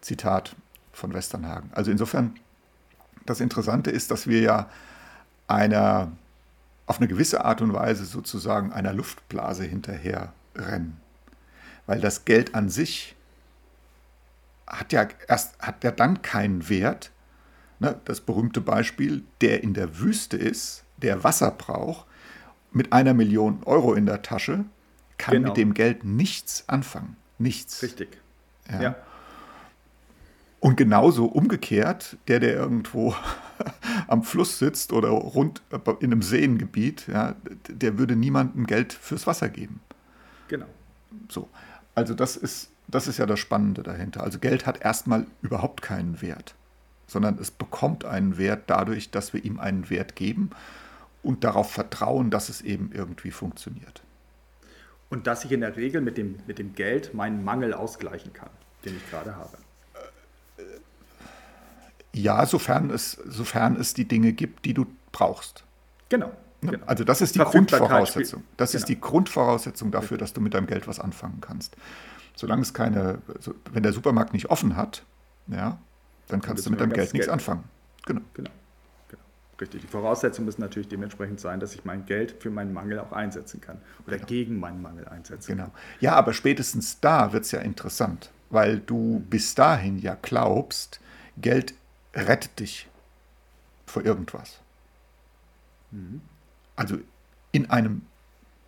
Zitat 0.00 0.56
von 0.92 1.12
Westernhagen. 1.12 1.70
Also 1.72 1.90
insofern, 1.90 2.34
das 3.26 3.40
Interessante 3.40 3.90
ist, 3.90 4.10
dass 4.10 4.26
wir 4.26 4.40
ja 4.40 4.70
einer 5.46 6.12
auf 6.86 6.98
eine 6.98 7.08
gewisse 7.08 7.44
Art 7.44 7.60
und 7.60 7.74
Weise 7.74 8.06
sozusagen 8.06 8.72
einer 8.72 8.94
Luftblase 8.94 9.64
hinterher 9.64 10.32
rennen. 10.56 10.96
Weil 11.88 12.00
das 12.00 12.26
Geld 12.26 12.54
an 12.54 12.68
sich 12.68 13.16
hat 14.66 14.92
ja 14.92 15.08
erst 15.26 15.58
hat 15.58 15.82
ja 15.82 15.90
dann 15.90 16.20
keinen 16.20 16.68
Wert. 16.68 17.10
Ne? 17.80 17.98
Das 18.04 18.20
berühmte 18.20 18.60
Beispiel, 18.60 19.24
der 19.40 19.62
in 19.62 19.72
der 19.72 19.98
Wüste 19.98 20.36
ist, 20.36 20.84
der 20.98 21.24
Wasser 21.24 21.50
braucht, 21.50 22.06
mit 22.72 22.92
einer 22.92 23.14
Million 23.14 23.62
Euro 23.64 23.94
in 23.94 24.04
der 24.04 24.20
Tasche, 24.20 24.66
kann 25.16 25.32
genau. 25.32 25.48
mit 25.48 25.56
dem 25.56 25.72
Geld 25.72 26.04
nichts 26.04 26.64
anfangen. 26.68 27.16
Nichts. 27.38 27.82
Richtig. 27.82 28.18
Ja. 28.70 28.82
ja. 28.82 28.96
Und 30.60 30.76
genauso 30.76 31.24
umgekehrt, 31.24 32.18
der, 32.28 32.40
der 32.40 32.52
irgendwo 32.52 33.14
am 34.08 34.24
Fluss 34.24 34.58
sitzt 34.58 34.92
oder 34.92 35.08
rund 35.08 35.62
in 36.00 36.12
einem 36.12 36.20
Seengebiet, 36.20 37.06
ja, 37.08 37.34
der 37.66 37.96
würde 37.96 38.14
niemandem 38.14 38.66
Geld 38.66 38.92
fürs 38.92 39.26
Wasser 39.26 39.48
geben. 39.48 39.80
Genau. 40.48 40.66
So. 41.30 41.48
Also 41.98 42.14
das 42.14 42.36
ist, 42.36 42.70
das 42.86 43.08
ist 43.08 43.18
ja 43.18 43.26
das 43.26 43.40
Spannende 43.40 43.82
dahinter. 43.82 44.22
Also 44.22 44.38
Geld 44.38 44.66
hat 44.66 44.80
erstmal 44.82 45.26
überhaupt 45.42 45.82
keinen 45.82 46.22
Wert, 46.22 46.54
sondern 47.08 47.38
es 47.40 47.50
bekommt 47.50 48.04
einen 48.04 48.38
Wert 48.38 48.62
dadurch, 48.68 49.10
dass 49.10 49.32
wir 49.32 49.44
ihm 49.44 49.58
einen 49.58 49.90
Wert 49.90 50.14
geben 50.14 50.50
und 51.24 51.42
darauf 51.42 51.72
vertrauen, 51.72 52.30
dass 52.30 52.50
es 52.50 52.60
eben 52.60 52.92
irgendwie 52.94 53.32
funktioniert. 53.32 54.00
Und 55.10 55.26
dass 55.26 55.44
ich 55.44 55.50
in 55.50 55.60
der 55.60 55.74
Regel 55.74 56.00
mit 56.00 56.16
dem, 56.18 56.36
mit 56.46 56.60
dem 56.60 56.76
Geld 56.76 57.14
meinen 57.14 57.42
Mangel 57.42 57.74
ausgleichen 57.74 58.32
kann, 58.32 58.50
den 58.84 58.96
ich 58.96 59.10
gerade 59.10 59.34
habe. 59.34 59.58
Ja, 62.12 62.46
sofern 62.46 62.90
es, 62.90 63.10
sofern 63.26 63.74
es 63.74 63.92
die 63.92 64.06
Dinge 64.06 64.32
gibt, 64.32 64.66
die 64.66 64.74
du 64.74 64.86
brauchst. 65.10 65.64
Genau. 66.10 66.30
Ne? 66.60 66.72
genau. 66.72 66.86
Also 66.86 67.04
das 67.04 67.20
ist 67.20 67.34
die 67.34 67.40
Grundvoraussetzung. 67.40 68.44
Das 68.56 68.72
genau. 68.72 68.80
ist 68.80 68.88
die 68.88 69.00
Grundvoraussetzung 69.00 69.90
dafür, 69.90 70.18
dass 70.18 70.32
du 70.32 70.40
mit 70.40 70.54
deinem 70.54 70.66
Geld 70.66 70.88
was 70.88 70.98
anfangen 70.98 71.40
kannst. 71.40 71.76
Solange 72.34 72.62
es 72.62 72.74
keine, 72.74 73.18
wenn 73.72 73.82
der 73.82 73.92
Supermarkt 73.92 74.32
nicht 74.32 74.46
offen 74.46 74.76
hat, 74.76 75.04
ja, 75.48 75.78
dann 76.28 76.40
kannst 76.40 76.66
du 76.66 76.70
mit 76.70 76.80
deinem 76.80 76.92
Geld, 76.92 77.06
Geld 77.06 77.14
nichts 77.14 77.28
anfangen. 77.28 77.64
Genau. 78.06 78.20
genau. 78.34 78.50
genau. 79.08 79.22
Richtig. 79.60 79.80
Die 79.80 79.86
Voraussetzung 79.86 80.44
muss 80.44 80.58
natürlich 80.58 80.88
dementsprechend 80.88 81.40
sein, 81.40 81.58
dass 81.58 81.74
ich 81.74 81.84
mein 81.84 82.06
Geld 82.06 82.36
für 82.40 82.50
meinen 82.50 82.72
Mangel 82.72 83.00
auch 83.00 83.12
einsetzen 83.12 83.60
kann 83.60 83.78
oder 84.06 84.16
genau. 84.16 84.28
gegen 84.28 84.60
meinen 84.60 84.82
Mangel 84.82 85.08
einsetzen 85.08 85.52
genau. 85.52 85.64
kann. 85.64 85.72
Ja, 86.00 86.14
aber 86.14 86.32
spätestens 86.32 87.00
da 87.00 87.32
wird 87.32 87.44
es 87.44 87.50
ja 87.50 87.60
interessant, 87.60 88.30
weil 88.50 88.78
du 88.78 89.24
bis 89.28 89.54
dahin 89.54 89.98
ja 89.98 90.16
glaubst, 90.20 91.00
Geld 91.38 91.74
rettet 92.14 92.60
dich 92.60 92.88
vor 93.86 94.04
irgendwas. 94.04 94.60
Mhm. 95.90 96.20
Also 96.78 96.96
in 97.50 97.70
einem 97.70 98.02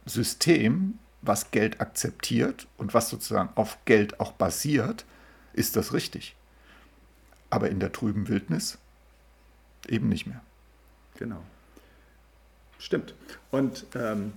System, 0.05 0.99
was 1.23 1.53
Geld 1.53 1.81
akzeptiert 1.81 2.67
und 2.77 2.93
was 2.93 3.09
sozusagen 3.09 3.51
auf 3.55 3.79
Geld 3.85 4.19
auch 4.19 4.33
basiert, 4.33 5.05
ist 5.53 5.77
das 5.77 5.93
richtig. 5.93 6.35
Aber 7.51 7.71
in 7.71 7.79
der 7.79 7.93
trüben 7.93 8.27
Wildnis 8.27 8.79
eben 9.87 10.09
nicht 10.09 10.27
mehr. 10.27 10.41
Genau. 11.19 11.41
Stimmt. 12.81 13.15
Und 13.53 13.87
ähm, 13.95 14.33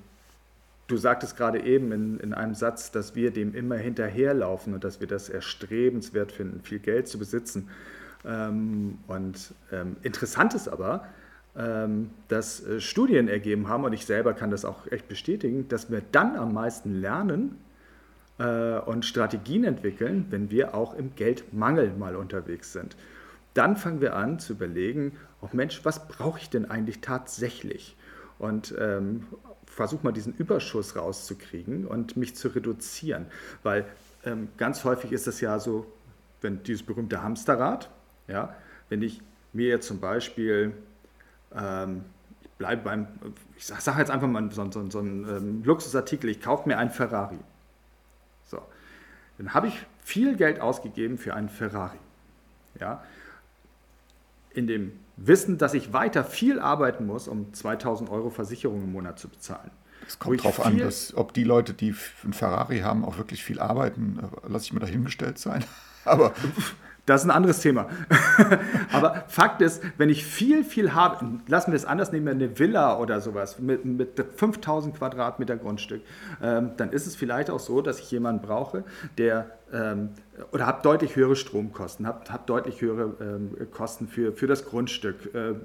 du 0.85 0.95
sagtest 0.97 1.35
gerade 1.35 1.63
eben 1.63 1.91
in, 1.91 2.19
in 2.19 2.35
einem 2.35 2.53
Satz, 2.53 2.91
dass 2.91 3.15
wir 3.15 3.31
dem 3.31 3.55
immer 3.55 3.77
hinterherlaufen 3.77 4.75
und 4.75 4.83
dass 4.83 4.99
wir 4.99 5.07
das 5.07 5.29
erstrebenswert 5.29 6.31
finden, 6.31 6.61
viel 6.61 6.79
Geld 6.79 7.07
zu 7.07 7.17
besitzen. 7.17 7.71
Ähm, 8.23 8.99
und 9.07 9.55
ähm, 9.71 9.95
interessant 10.03 10.53
ist 10.53 10.67
aber, 10.67 11.07
dass 11.55 12.65
äh, 12.65 12.79
Studien 12.79 13.27
ergeben 13.27 13.67
haben, 13.67 13.83
und 13.83 13.93
ich 13.93 14.05
selber 14.05 14.33
kann 14.33 14.49
das 14.49 14.65
auch 14.65 14.91
echt 14.91 15.07
bestätigen, 15.07 15.67
dass 15.67 15.91
wir 15.91 16.01
dann 16.11 16.35
am 16.35 16.53
meisten 16.53 16.99
lernen 16.99 17.59
äh, 18.39 18.79
und 18.79 19.05
Strategien 19.05 19.63
entwickeln, 19.63 20.25
wenn 20.31 20.49
wir 20.49 20.73
auch 20.73 20.95
im 20.95 21.15
Geldmangel 21.15 21.93
mal 21.97 22.15
unterwegs 22.15 22.73
sind. 22.73 22.95
Dann 23.53 23.77
fangen 23.77 24.01
wir 24.01 24.15
an 24.15 24.39
zu 24.39 24.53
überlegen, 24.53 25.13
oh 25.41 25.49
Mensch, 25.51 25.85
was 25.85 26.07
brauche 26.07 26.39
ich 26.39 26.49
denn 26.49 26.69
eigentlich 26.69 27.01
tatsächlich? 27.01 27.95
Und 28.39 28.73
ähm, 28.79 29.27
versuche 29.65 30.03
mal 30.03 30.11
diesen 30.11 30.33
Überschuss 30.33 30.95
rauszukriegen 30.95 31.85
und 31.85 32.17
mich 32.17 32.35
zu 32.35 32.47
reduzieren. 32.47 33.27
Weil 33.61 33.85
ähm, 34.25 34.49
ganz 34.57 34.83
häufig 34.85 35.11
ist 35.11 35.27
es 35.27 35.39
ja 35.39 35.59
so, 35.59 35.85
wenn 36.41 36.63
dieses 36.63 36.83
berühmte 36.83 37.21
Hamsterrad, 37.21 37.91
ja, 38.27 38.55
wenn 38.89 39.03
ich 39.03 39.21
mir 39.53 39.67
jetzt 39.67 39.87
zum 39.87 39.99
Beispiel, 39.99 40.73
ähm, 41.55 42.05
ich 42.41 42.49
bleibe 42.51 42.83
beim, 42.83 43.07
ich 43.55 43.65
sage 43.65 43.81
sag 43.81 43.97
jetzt 43.97 44.11
einfach 44.11 44.27
mal 44.27 44.51
so, 44.51 44.69
so, 44.71 44.89
so 44.89 44.99
einen 44.99 45.27
ähm, 45.27 45.63
Luxusartikel, 45.63 46.29
ich 46.29 46.41
kaufe 46.41 46.67
mir 46.67 46.77
einen 46.77 46.91
Ferrari. 46.91 47.39
So, 48.45 48.61
dann 49.37 49.53
habe 49.53 49.67
ich 49.67 49.85
viel 50.03 50.35
Geld 50.35 50.59
ausgegeben 50.59 51.17
für 51.17 51.33
einen 51.33 51.49
Ferrari. 51.49 51.99
Ja, 52.79 53.03
in 54.53 54.67
dem 54.67 54.99
Wissen, 55.17 55.57
dass 55.57 55.73
ich 55.73 55.93
weiter 55.93 56.23
viel 56.23 56.59
arbeiten 56.59 57.05
muss, 57.05 57.27
um 57.27 57.53
2000 57.53 58.09
Euro 58.09 58.29
Versicherung 58.29 58.83
im 58.83 58.91
Monat 58.91 59.19
zu 59.19 59.27
bezahlen. 59.27 59.71
Es 60.07 60.19
kommt 60.19 60.39
darauf 60.39 60.65
an, 60.65 60.77
dass, 60.77 61.15
ob 61.15 61.33
die 61.33 61.43
Leute, 61.43 61.73
die 61.73 61.95
einen 62.23 62.33
Ferrari 62.33 62.79
haben, 62.79 63.05
auch 63.05 63.17
wirklich 63.17 63.43
viel 63.43 63.59
arbeiten, 63.59 64.19
äh, 64.19 64.49
lasse 64.49 64.65
ich 64.65 64.73
mir 64.73 64.79
dahingestellt 64.79 65.37
sein. 65.37 65.63
Aber 66.05 66.33
das 67.05 67.21
ist 67.21 67.27
ein 67.27 67.31
anderes 67.31 67.59
Thema. 67.59 67.87
Aber 68.93 69.25
Fakt 69.27 69.61
ist, 69.61 69.83
wenn 69.97 70.09
ich 70.09 70.25
viel, 70.25 70.63
viel 70.63 70.93
habe, 70.93 71.39
lassen 71.47 71.71
wir 71.71 71.75
es 71.75 71.85
anders, 71.85 72.11
nehmen 72.11 72.29
eine 72.29 72.57
Villa 72.57 72.97
oder 72.97 73.19
sowas 73.19 73.59
mit, 73.59 73.83
mit 73.83 74.23
5000 74.35 74.97
Quadratmeter 74.97 75.57
Grundstück, 75.57 76.01
ähm, 76.41 76.71
dann 76.77 76.91
ist 76.91 77.05
es 77.05 77.15
vielleicht 77.15 77.49
auch 77.49 77.59
so, 77.59 77.81
dass 77.81 77.99
ich 77.99 78.09
jemanden 78.11 78.41
brauche, 78.41 78.85
der 79.17 79.51
ähm, 79.73 80.09
oder 80.51 80.67
habe 80.67 80.81
deutlich 80.83 81.15
höhere 81.15 81.35
Stromkosten, 81.35 82.07
habe 82.07 82.31
hab 82.31 82.47
deutlich 82.47 82.81
höhere 82.81 83.15
ähm, 83.19 83.71
Kosten 83.71 84.07
für, 84.07 84.31
für 84.33 84.47
das 84.47 84.65
Grundstück, 84.65 85.33
äh, 85.33 85.55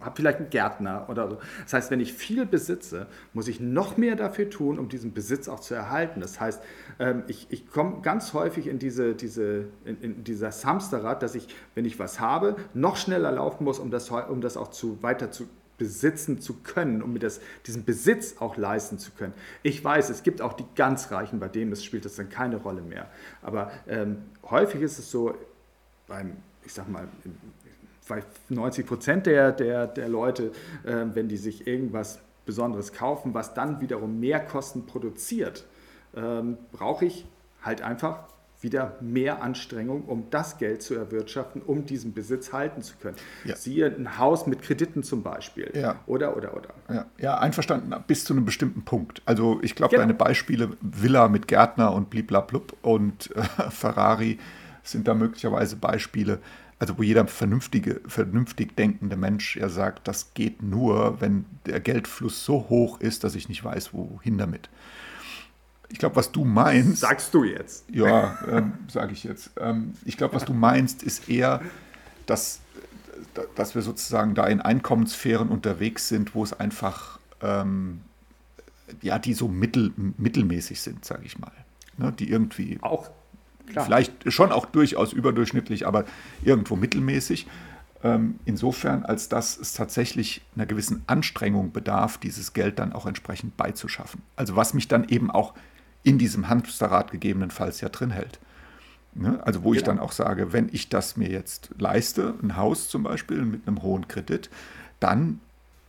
habe 0.00 0.14
vielleicht 0.14 0.38
einen 0.38 0.50
Gärtner 0.50 1.06
oder 1.08 1.28
so. 1.28 1.38
Das 1.64 1.72
heißt, 1.72 1.90
wenn 1.90 2.00
ich 2.00 2.12
viel 2.12 2.46
besitze, 2.46 3.06
muss 3.32 3.48
ich 3.48 3.60
noch 3.60 3.96
mehr 3.96 4.16
dafür 4.16 4.48
tun, 4.48 4.78
um 4.78 4.88
diesen 4.88 5.12
Besitz 5.12 5.48
auch 5.48 5.60
zu 5.60 5.74
erhalten. 5.74 6.20
Das 6.20 6.40
heißt, 6.40 6.62
ähm, 6.98 7.24
ich, 7.26 7.48
ich 7.50 7.68
komme 7.68 8.00
ganz 8.02 8.32
häufig 8.34 8.68
in, 8.68 8.78
diese, 8.78 9.14
diese, 9.14 9.66
in, 9.84 10.00
in 10.00 10.24
dieser 10.24 10.50
Hamsterrad, 10.50 11.22
dass 11.22 11.34
ich, 11.34 11.48
wenn 11.74 11.84
ich 11.84 11.98
was 11.98 12.20
habe, 12.20 12.56
noch 12.72 12.96
schneller 12.96 13.32
laufen 13.32 13.64
muss, 13.64 13.78
um 13.78 13.90
das, 13.90 14.10
um 14.10 14.40
das 14.40 14.56
auch 14.56 14.68
zu, 14.68 15.02
weiter 15.02 15.30
zu 15.30 15.48
besitzen 15.78 16.40
zu 16.40 16.54
können, 16.54 17.02
um 17.02 17.12
mir 17.12 17.18
das, 17.18 17.40
diesen 17.66 17.84
Besitz 17.84 18.36
auch 18.38 18.56
leisten 18.56 18.98
zu 18.98 19.10
können. 19.12 19.34
Ich 19.62 19.82
weiß, 19.82 20.10
es 20.10 20.22
gibt 20.22 20.40
auch 20.40 20.54
die 20.54 20.64
ganz 20.74 21.10
Reichen, 21.10 21.38
bei 21.38 21.48
denen 21.48 21.70
das 21.70 21.84
spielt 21.84 22.04
das 22.04 22.16
dann 22.16 22.28
keine 22.28 22.56
Rolle 22.56 22.82
mehr. 22.82 23.10
Aber 23.42 23.70
ähm, 23.86 24.18
häufig 24.50 24.80
ist 24.80 24.98
es 24.98 25.10
so, 25.10 25.34
beim, 26.06 26.36
ich 26.64 26.72
sag 26.72 26.88
mal, 26.88 27.08
bei 28.08 28.22
90 28.48 28.86
Prozent 28.86 29.26
der, 29.26 29.52
der, 29.52 29.86
der 29.86 30.08
Leute, 30.08 30.52
äh, 30.84 31.04
wenn 31.12 31.28
die 31.28 31.36
sich 31.36 31.66
irgendwas 31.66 32.20
Besonderes 32.44 32.92
kaufen, 32.92 33.34
was 33.34 33.54
dann 33.54 33.80
wiederum 33.80 34.20
mehr 34.20 34.40
Kosten 34.40 34.86
produziert, 34.86 35.66
ähm, 36.14 36.56
brauche 36.72 37.04
ich 37.04 37.26
halt 37.62 37.82
einfach 37.82 38.28
wieder 38.66 38.96
mehr 39.00 39.42
Anstrengung, 39.42 40.02
um 40.06 40.24
das 40.30 40.58
Geld 40.58 40.82
zu 40.82 40.94
erwirtschaften, 40.96 41.62
um 41.62 41.86
diesen 41.86 42.12
Besitz 42.12 42.52
halten 42.52 42.82
zu 42.82 42.96
können. 43.00 43.16
Ja. 43.44 43.54
Siehe 43.54 43.86
ein 43.86 44.18
Haus 44.18 44.48
mit 44.48 44.60
Krediten 44.60 45.04
zum 45.04 45.22
Beispiel. 45.22 45.70
Ja. 45.72 46.00
Oder, 46.06 46.36
oder, 46.36 46.56
oder. 46.56 46.70
Ja. 46.92 47.06
ja, 47.18 47.38
einverstanden, 47.38 47.94
bis 48.08 48.24
zu 48.24 48.32
einem 48.32 48.44
bestimmten 48.44 48.84
Punkt. 48.84 49.22
Also 49.24 49.60
ich 49.62 49.76
glaube, 49.76 49.92
genau. 49.92 50.02
deine 50.02 50.14
Beispiele, 50.14 50.70
Villa 50.80 51.28
mit 51.28 51.46
Gärtner 51.46 51.92
und 51.94 52.10
bliblablub 52.10 52.76
und 52.82 53.30
äh, 53.36 53.42
Ferrari, 53.70 54.38
sind 54.82 55.06
da 55.08 55.14
möglicherweise 55.14 55.76
Beispiele, 55.76 56.40
also 56.78 56.98
wo 56.98 57.02
jeder 57.02 57.26
vernünftige, 57.26 58.00
vernünftig 58.06 58.76
denkende 58.76 59.16
Mensch 59.16 59.56
ja 59.56 59.68
sagt, 59.68 60.08
das 60.08 60.34
geht 60.34 60.62
nur, 60.62 61.20
wenn 61.20 61.46
der 61.66 61.80
Geldfluss 61.80 62.44
so 62.44 62.66
hoch 62.68 63.00
ist, 63.00 63.24
dass 63.24 63.34
ich 63.34 63.48
nicht 63.48 63.64
weiß, 63.64 63.94
wohin 63.94 64.38
damit. 64.38 64.68
Ich 65.88 65.98
glaube, 65.98 66.16
was 66.16 66.32
du 66.32 66.44
meinst. 66.44 67.00
Sagst 67.00 67.32
du 67.32 67.44
jetzt? 67.44 67.84
Ja, 67.90 68.38
ähm, 68.50 68.72
sage 68.88 69.12
ich 69.12 69.24
jetzt. 69.24 69.50
Ähm, 69.58 69.94
ich 70.04 70.16
glaube, 70.16 70.34
was 70.34 70.44
du 70.44 70.52
meinst, 70.52 71.02
ist 71.02 71.28
eher, 71.28 71.62
dass, 72.26 72.60
dass 73.54 73.74
wir 73.74 73.82
sozusagen 73.82 74.34
da 74.34 74.46
in 74.46 74.60
Einkommenssphären 74.60 75.48
unterwegs 75.48 76.08
sind, 76.08 76.34
wo 76.34 76.42
es 76.42 76.52
einfach, 76.52 77.18
ähm, 77.40 78.00
ja, 79.00 79.18
die 79.18 79.34
so 79.34 79.48
mittel, 79.48 79.92
mittelmäßig 79.96 80.80
sind, 80.80 81.04
sage 81.04 81.24
ich 81.24 81.38
mal. 81.38 81.52
ne, 81.98 82.12
die 82.12 82.28
irgendwie 82.28 82.78
auch 82.82 83.10
klar. 83.66 83.84
vielleicht 83.84 84.32
schon 84.32 84.52
auch 84.52 84.66
durchaus 84.66 85.12
überdurchschnittlich, 85.12 85.86
aber 85.86 86.04
irgendwo 86.42 86.76
mittelmäßig. 86.76 87.46
Ähm, 88.04 88.38
insofern, 88.44 89.04
als 89.04 89.28
dass 89.28 89.56
es 89.56 89.72
tatsächlich 89.72 90.42
einer 90.54 90.66
gewissen 90.66 91.02
Anstrengung 91.06 91.72
bedarf, 91.72 92.18
dieses 92.18 92.52
Geld 92.52 92.78
dann 92.78 92.92
auch 92.92 93.06
entsprechend 93.06 93.56
beizuschaffen. 93.56 94.22
Also 94.36 94.54
was 94.54 94.74
mich 94.74 94.88
dann 94.88 95.08
eben 95.08 95.30
auch 95.30 95.54
in 96.06 96.18
diesem 96.18 96.48
Hamsterrad 96.48 97.10
gegebenenfalls 97.10 97.80
ja 97.80 97.88
drin 97.88 98.10
hält. 98.10 98.38
Ne? 99.14 99.40
Also 99.44 99.64
wo 99.64 99.70
genau. 99.70 99.76
ich 99.76 99.82
dann 99.82 99.98
auch 99.98 100.12
sage, 100.12 100.52
wenn 100.52 100.68
ich 100.72 100.88
das 100.88 101.16
mir 101.16 101.28
jetzt 101.28 101.70
leiste, 101.78 102.34
ein 102.40 102.56
Haus 102.56 102.88
zum 102.88 103.02
Beispiel 103.02 103.42
mit 103.42 103.66
einem 103.66 103.82
hohen 103.82 104.06
Kredit, 104.06 104.48
dann 105.00 105.40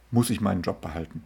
muss 0.09 0.31
ich 0.31 0.41
meinen 0.41 0.63
Job 0.63 0.81
behalten. 0.81 1.23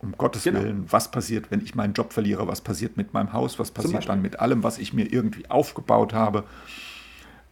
Um 0.00 0.16
Gottes 0.18 0.42
genau. 0.42 0.60
Willen, 0.60 0.90
was 0.90 1.12
passiert, 1.12 1.52
wenn 1.52 1.60
ich 1.60 1.76
meinen 1.76 1.92
Job 1.92 2.12
verliere? 2.12 2.48
Was 2.48 2.60
passiert 2.60 2.96
mit 2.96 3.14
meinem 3.14 3.32
Haus? 3.32 3.60
Was 3.60 3.70
passiert 3.70 4.08
dann 4.08 4.20
mit 4.20 4.40
allem, 4.40 4.64
was 4.64 4.78
ich 4.78 4.92
mir 4.92 5.12
irgendwie 5.12 5.48
aufgebaut 5.48 6.12
habe? 6.12 6.42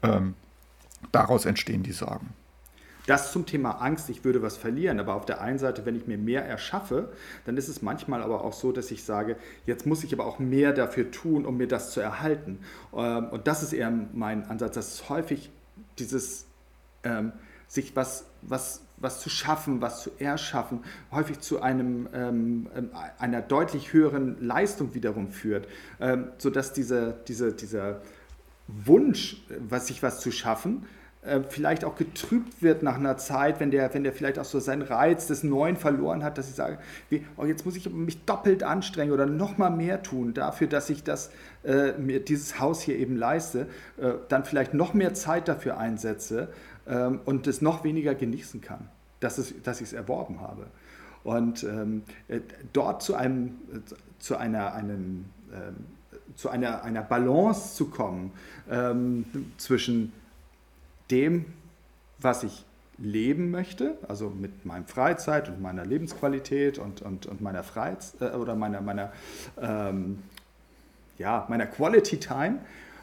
Ähm, 0.02 0.34
daraus 1.12 1.44
entstehen 1.44 1.84
die 1.84 1.92
Sorgen. 1.92 2.30
Das 3.10 3.32
zum 3.32 3.44
Thema 3.44 3.72
Angst, 3.82 4.08
ich 4.08 4.24
würde 4.24 4.40
was 4.40 4.56
verlieren. 4.56 5.00
Aber 5.00 5.16
auf 5.16 5.26
der 5.26 5.40
einen 5.40 5.58
Seite, 5.58 5.84
wenn 5.84 5.96
ich 5.96 6.06
mir 6.06 6.16
mehr 6.16 6.46
erschaffe, 6.46 7.08
dann 7.44 7.56
ist 7.56 7.66
es 7.66 7.82
manchmal 7.82 8.22
aber 8.22 8.44
auch 8.44 8.52
so, 8.52 8.70
dass 8.70 8.92
ich 8.92 9.02
sage, 9.02 9.34
jetzt 9.66 9.84
muss 9.84 10.04
ich 10.04 10.12
aber 10.14 10.26
auch 10.26 10.38
mehr 10.38 10.72
dafür 10.72 11.10
tun, 11.10 11.44
um 11.44 11.56
mir 11.56 11.66
das 11.66 11.90
zu 11.90 11.98
erhalten. 11.98 12.60
Ähm, 12.96 13.26
und 13.30 13.48
das 13.48 13.64
ist 13.64 13.72
eher 13.72 13.90
mein 13.90 14.44
Ansatz, 14.44 14.76
dass 14.76 15.08
häufig 15.08 15.50
dieses 15.98 16.46
ähm, 17.02 17.32
sich 17.66 17.96
was, 17.96 18.26
was, 18.42 18.82
was 18.96 19.20
zu 19.20 19.28
schaffen, 19.28 19.82
was 19.82 20.02
zu 20.02 20.12
erschaffen, 20.20 20.84
häufig 21.10 21.40
zu 21.40 21.60
einem, 21.60 22.08
ähm, 22.14 22.70
ähm, 22.76 22.90
einer 23.18 23.42
deutlich 23.42 23.92
höheren 23.92 24.40
Leistung 24.40 24.94
wiederum 24.94 25.32
führt, 25.32 25.66
ähm, 25.98 26.28
sodass 26.38 26.72
diese, 26.72 27.16
diese, 27.26 27.52
dieser 27.52 28.02
Wunsch, 28.68 29.42
was 29.58 29.88
sich 29.88 30.00
was 30.00 30.20
zu 30.20 30.30
schaffen, 30.30 30.86
äh, 31.22 31.40
vielleicht 31.48 31.84
auch 31.84 31.96
getrübt 31.96 32.62
wird 32.62 32.82
nach 32.82 32.96
einer 32.96 33.16
Zeit, 33.16 33.60
wenn 33.60 33.70
der, 33.70 33.92
wenn 33.94 34.04
der 34.04 34.12
vielleicht 34.12 34.38
auch 34.38 34.44
so 34.44 34.60
seinen 34.60 34.82
Reiz 34.82 35.26
des 35.26 35.42
Neuen 35.42 35.76
verloren 35.76 36.24
hat, 36.24 36.38
dass 36.38 36.48
ich 36.48 36.54
sage, 36.54 36.78
wie, 37.08 37.24
oh, 37.36 37.44
jetzt 37.44 37.64
muss 37.66 37.76
ich 37.76 37.90
mich 37.90 38.24
doppelt 38.24 38.62
anstrengen 38.62 39.12
oder 39.12 39.26
noch 39.26 39.58
mal 39.58 39.70
mehr 39.70 40.02
tun 40.02 40.34
dafür, 40.34 40.66
dass 40.66 40.90
ich 40.90 41.02
das, 41.02 41.30
äh, 41.64 41.92
mir 41.92 42.24
dieses 42.24 42.58
Haus 42.58 42.80
hier 42.82 42.96
eben 42.96 43.16
leiste, 43.16 43.66
äh, 43.98 44.12
dann 44.28 44.44
vielleicht 44.44 44.74
noch 44.74 44.94
mehr 44.94 45.14
Zeit 45.14 45.48
dafür 45.48 45.78
einsetze, 45.78 46.48
ähm, 46.90 47.20
und 47.24 47.46
es 47.46 47.62
noch 47.62 47.84
weniger 47.84 48.14
genießen 48.14 48.60
kann, 48.60 48.88
dass, 49.20 49.38
es, 49.38 49.54
dass 49.62 49.80
ich 49.80 49.88
es 49.88 49.92
erworben 49.92 50.40
habe. 50.40 50.66
Und 51.22 51.62
ähm, 51.64 52.02
äh, 52.28 52.40
dort 52.72 53.02
zu, 53.02 53.14
einem, 53.14 53.58
äh, 53.72 53.78
zu, 54.18 54.36
einer, 54.36 54.74
einem, 54.74 55.26
ähm, 55.52 55.76
zu 56.34 56.48
einer, 56.48 56.82
einer 56.82 57.02
Balance 57.02 57.74
zu 57.76 57.90
kommen 57.90 58.32
ähm, 58.70 59.26
zwischen 59.58 60.12
dem, 61.10 61.46
was 62.18 62.42
ich 62.42 62.64
leben 62.98 63.50
möchte, 63.50 63.96
also 64.08 64.28
mit 64.28 64.66
meinem 64.66 64.86
Freizeit 64.86 65.48
und 65.48 65.60
meiner 65.60 65.86
Lebensqualität 65.86 66.78
und, 66.78 67.00
und, 67.02 67.26
und 67.26 67.40
meiner 67.40 67.62
Freizeit 67.62 68.34
äh, 68.34 68.36
oder 68.36 68.54
meiner, 68.54 68.80
meiner, 68.80 69.12
ähm, 69.60 70.22
ja, 71.18 71.46
meiner 71.48 71.66
Quality 71.66 72.18
Time 72.18 72.58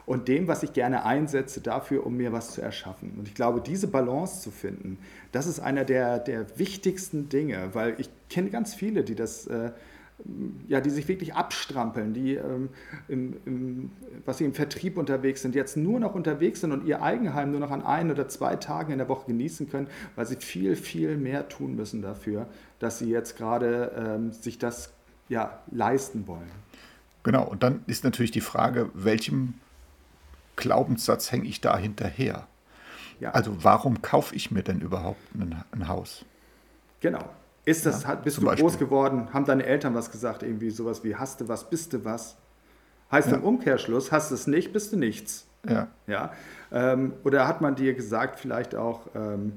und 0.06 0.28
dem, 0.28 0.48
was 0.48 0.64
ich 0.64 0.74
gerne 0.74 1.04
einsetze 1.04 1.62
dafür, 1.62 2.06
um 2.06 2.16
mir 2.16 2.32
was 2.32 2.52
zu 2.52 2.62
erschaffen. 2.62 3.16
Und 3.18 3.28
ich 3.28 3.34
glaube, 3.34 3.60
diese 3.60 3.88
Balance 3.88 4.42
zu 4.42 4.52
finden, 4.52 5.00
das 5.32 5.48
ist 5.48 5.60
einer 5.60 5.84
der, 5.84 6.20
der 6.20 6.46
wichtigsten 6.60 7.30
Dinge, 7.30 7.70
weil 7.74 7.96
ich 7.98 8.10
kenne 8.30 8.50
ganz 8.50 8.74
viele, 8.74 9.04
die 9.04 9.16
das... 9.16 9.48
Äh, 9.48 9.72
ja, 10.68 10.82
die 10.82 10.90
sich 10.90 11.08
wirklich 11.08 11.36
abstrampeln, 11.36 12.14
die 12.14 12.36
ähm, 12.36 12.70
im, 13.08 13.38
im, 13.46 13.92
was 14.26 14.40
sie 14.40 14.46
im 14.46 14.54
Vertrieb 14.54 14.98
unterwegs 14.98 15.42
sind, 15.44 15.54
jetzt 15.54 15.78
nur 15.78 16.00
noch 16.00 16.16
unterwegs 16.16 16.62
sind 16.62 16.72
und 16.72 16.86
ihr 16.86 17.02
Eigenheim 17.02 17.52
nur 17.52 17.60
noch 17.60 17.72
an 17.72 17.84
ein 17.84 18.10
oder 18.10 18.28
zwei 18.28 18.56
Tagen 18.56 18.92
in 18.92 18.98
der 18.98 19.10
Woche 19.10 19.28
genießen 19.28 19.70
können, 19.70 19.88
weil 20.16 20.26
sie 20.26 20.38
viel, 20.38 20.76
viel 20.76 21.18
mehr 21.18 21.48
tun 21.50 21.76
müssen 21.76 22.02
dafür, 22.02 22.48
dass 22.80 23.00
sie 23.00 23.10
jetzt 23.10 23.38
gerade 23.38 23.92
ähm, 23.96 24.32
sich 24.32 24.58
das 24.58 24.94
ja, 25.30 25.60
leisten 25.72 26.28
wollen. 26.28 26.52
Genau, 27.24 27.44
und 27.48 27.62
dann 27.62 27.84
ist 27.88 28.04
natürlich 28.04 28.32
die 28.32 28.42
Frage, 28.42 28.90
welchem 28.94 29.56
Glaubenssatz 30.56 31.32
hänge 31.32 31.48
ich 31.48 31.62
da 31.62 31.78
hinterher? 31.78 32.48
Ja. 33.20 33.32
Also 33.32 33.64
warum 33.64 34.02
kaufe 34.02 34.36
ich 34.36 34.52
mir 34.52 34.64
denn 34.64 34.82
überhaupt 34.82 35.20
ein, 35.36 35.64
ein 35.72 35.88
Haus? 35.88 36.26
Genau. 37.02 37.30
Ist 37.68 37.86
das, 37.86 38.04
ja, 38.04 38.16
bist 38.16 38.38
du 38.38 38.46
Beispiel. 38.46 38.64
groß 38.64 38.80
geworden? 38.80 39.28
Haben 39.34 39.44
deine 39.44 39.66
Eltern 39.66 39.94
was 39.94 40.10
gesagt? 40.10 40.42
Irgendwie 40.42 40.70
sowas 40.70 41.04
wie, 41.04 41.18
hast 41.18 41.42
du 41.42 41.50
was, 41.50 41.70
bist 41.70 41.92
du 41.92 42.06
was? 42.06 42.38
Heißt 43.12 43.30
ja. 43.30 43.36
im 43.36 43.44
Umkehrschluss, 43.44 44.10
hast 44.10 44.32
du 44.32 44.36
es 44.36 44.48
nicht, 44.48 44.72
bist 44.72 44.94
du 44.94 44.98
nichts. 44.98 45.46
Ja. 45.68 45.90
ja? 46.08 46.32
Ähm, 46.72 47.12
oder 47.26 47.46
hat 47.46 47.60
man 47.60 47.76
dir 47.76 47.94
gesagt, 47.94 48.40
vielleicht 48.40 48.74
auch, 48.74 49.02
ähm, 49.14 49.52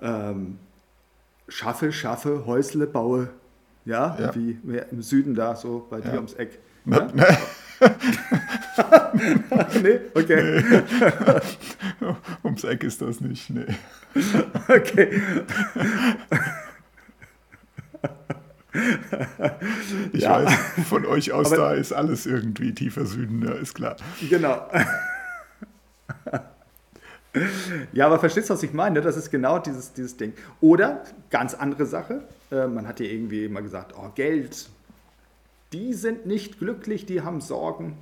ähm, 0.00 0.60
schaffe, 1.48 1.90
schaffe, 1.90 2.46
Häusle, 2.46 2.86
baue, 2.86 3.30
ja, 3.84 4.16
ja. 4.20 4.32
wie 4.36 4.56
im 4.92 5.02
Süden 5.02 5.34
da, 5.34 5.56
so 5.56 5.88
bei 5.90 6.00
dir 6.00 6.14
ums 6.14 6.34
Eck. 6.34 6.60
Ja? 6.84 7.08
nee, 9.82 10.00
okay. 10.14 10.62
Nee. 10.70 10.84
Ums 12.44 12.62
Eck 12.62 12.84
ist 12.84 13.02
das 13.02 13.20
nicht, 13.20 13.50
nee. 13.50 13.66
Okay. 14.68 15.20
Ich 20.12 20.22
ja. 20.22 20.44
weiß, 20.44 20.54
von 20.88 21.06
euch 21.06 21.32
aus 21.32 21.52
aber, 21.52 21.56
da 21.56 21.72
ist 21.74 21.92
alles 21.92 22.26
irgendwie 22.26 22.74
tiefer 22.74 23.06
Süden, 23.06 23.42
ja, 23.42 23.52
ist 23.52 23.74
klar. 23.74 23.96
Genau. 24.28 24.68
Ja, 27.92 28.06
aber 28.06 28.18
verstehst 28.18 28.48
du, 28.50 28.54
was 28.54 28.62
ich 28.62 28.72
meine? 28.72 29.00
Das 29.00 29.16
ist 29.16 29.30
genau 29.30 29.58
dieses, 29.58 29.92
dieses 29.92 30.16
Ding. 30.16 30.32
Oder, 30.60 31.02
ganz 31.30 31.54
andere 31.54 31.86
Sache, 31.86 32.22
äh, 32.50 32.66
man 32.66 32.86
hat 32.86 33.00
ja 33.00 33.06
irgendwie 33.06 33.44
immer 33.44 33.62
gesagt, 33.62 33.94
oh, 33.96 34.10
Geld, 34.14 34.68
die 35.72 35.92
sind 35.92 36.26
nicht 36.26 36.58
glücklich, 36.58 37.06
die 37.06 37.22
haben 37.22 37.40
Sorgen. 37.40 37.98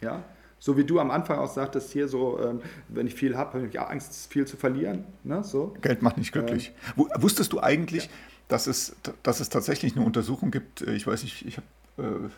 Ja? 0.00 0.22
So 0.60 0.76
wie 0.76 0.84
du 0.84 1.00
am 1.00 1.10
Anfang 1.10 1.38
auch 1.38 1.52
sagtest, 1.52 1.92
hier 1.92 2.08
so, 2.08 2.38
ähm, 2.40 2.60
wenn 2.88 3.06
ich 3.06 3.14
viel 3.14 3.36
habe, 3.36 3.54
habe 3.58 3.66
ich 3.66 3.80
Angst, 3.80 4.30
viel 4.32 4.46
zu 4.46 4.56
verlieren. 4.56 5.04
Ne? 5.24 5.42
So. 5.44 5.74
Geld 5.80 6.02
macht 6.02 6.18
nicht 6.18 6.32
glücklich. 6.32 6.72
Ähm, 6.96 7.08
Wusstest 7.16 7.52
du 7.52 7.60
eigentlich, 7.60 8.06
ja. 8.06 8.10
Dass, 8.48 8.66
es, 8.66 8.96
dass 9.22 9.40
es 9.40 9.48
tatsächlich 9.48 9.94
eine 9.96 10.04
Untersuchung 10.04 10.50
gibt, 10.50 10.82
äh, 10.82 10.94
ich 10.94 11.06
weiß 11.06 11.22
nicht, 11.22 11.46
ich 11.46 11.58
hab, 11.58 11.64
äh, 11.98 12.28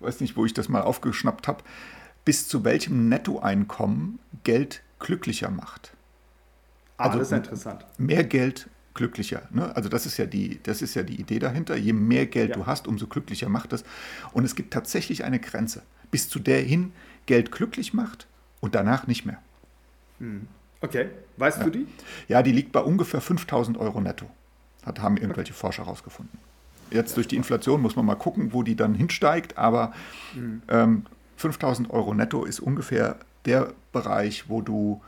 weiß 0.00 0.20
nicht, 0.20 0.36
wo 0.36 0.44
ich 0.44 0.54
das 0.54 0.68
mal 0.68 0.82
aufgeschnappt 0.82 1.48
habe, 1.48 1.64
bis 2.24 2.46
zu 2.46 2.64
welchem 2.64 3.08
Nettoeinkommen 3.08 4.18
Geld 4.44 4.82
glücklicher 4.98 5.50
macht? 5.50 5.92
Ah, 6.98 7.06
also 7.06 7.18
das 7.18 7.28
ist 7.28 7.36
interessant. 7.36 7.86
Mehr 7.96 8.24
Geld 8.24 8.68
glücklicher. 8.94 9.42
Ne? 9.50 9.74
Also 9.74 9.88
das 9.88 10.06
ist 10.06 10.18
ja 10.18 10.26
die, 10.26 10.60
das 10.62 10.82
ist 10.82 10.94
ja 10.94 11.02
die 11.02 11.20
Idee 11.20 11.38
dahinter. 11.38 11.76
Je 11.76 11.92
mehr 11.92 12.26
Geld 12.26 12.50
ja. 12.50 12.56
du 12.56 12.66
hast, 12.66 12.86
umso 12.86 13.06
glücklicher 13.06 13.48
macht 13.48 13.72
es. 13.72 13.84
Und 14.32 14.44
es 14.44 14.56
gibt 14.56 14.72
tatsächlich 14.72 15.24
eine 15.24 15.38
Grenze, 15.38 15.82
bis 16.10 16.28
zu 16.28 16.38
der 16.38 16.60
hin 16.60 16.92
Geld 17.26 17.52
glücklich 17.52 17.94
macht 17.94 18.26
und 18.60 18.74
danach 18.74 19.06
nicht 19.06 19.24
mehr. 19.24 19.40
Hm. 20.18 20.48
Okay, 20.80 21.08
weißt 21.36 21.58
ja. 21.58 21.64
du 21.64 21.70
die? 21.70 21.86
Ja, 22.28 22.42
die 22.42 22.52
liegt 22.52 22.72
bei 22.72 22.80
ungefähr 22.80 23.20
5000 23.20 23.78
Euro 23.78 24.00
netto. 24.00 24.28
Hat, 24.84 25.00
haben 25.00 25.16
irgendwelche 25.16 25.52
okay. 25.52 25.60
Forscher 25.60 25.84
herausgefunden. 25.84 26.38
Jetzt 26.90 27.16
durch 27.16 27.28
die 27.28 27.36
Inflation 27.36 27.82
muss 27.82 27.96
man 27.96 28.06
mal 28.06 28.14
gucken, 28.14 28.52
wo 28.52 28.62
die 28.62 28.76
dann 28.76 28.94
hinsteigt, 28.94 29.58
aber 29.58 29.92
mhm. 30.34 30.62
ähm, 30.68 31.06
5000 31.36 31.90
Euro 31.90 32.14
netto 32.14 32.44
ist 32.44 32.60
ungefähr 32.60 33.16
der 33.44 33.72
Bereich, 33.92 34.48
wo 34.48 34.62
du, 34.62 35.02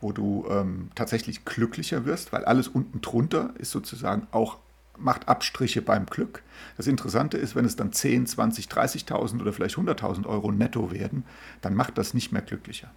wo 0.00 0.12
du 0.12 0.46
ähm, 0.50 0.90
tatsächlich 0.94 1.44
glücklicher 1.44 2.04
wirst, 2.04 2.32
weil 2.32 2.44
alles 2.44 2.68
unten 2.68 3.00
drunter 3.00 3.50
ist 3.58 3.70
sozusagen 3.70 4.26
auch 4.32 4.58
macht 5.00 5.28
Abstriche 5.28 5.80
beim 5.80 6.06
Glück. 6.06 6.42
Das 6.76 6.86
Interessante 6.86 7.38
ist, 7.38 7.56
wenn 7.56 7.64
es 7.64 7.74
dann 7.74 7.92
10, 7.92 8.26
20, 8.26 8.66
30.000 8.66 9.40
oder 9.40 9.52
vielleicht 9.52 9.76
100.000 9.76 10.26
Euro 10.26 10.52
netto 10.52 10.92
werden, 10.92 11.24
dann 11.62 11.74
macht 11.74 11.96
das 11.96 12.12
nicht 12.12 12.32
mehr 12.32 12.42
glücklicher. 12.42 12.90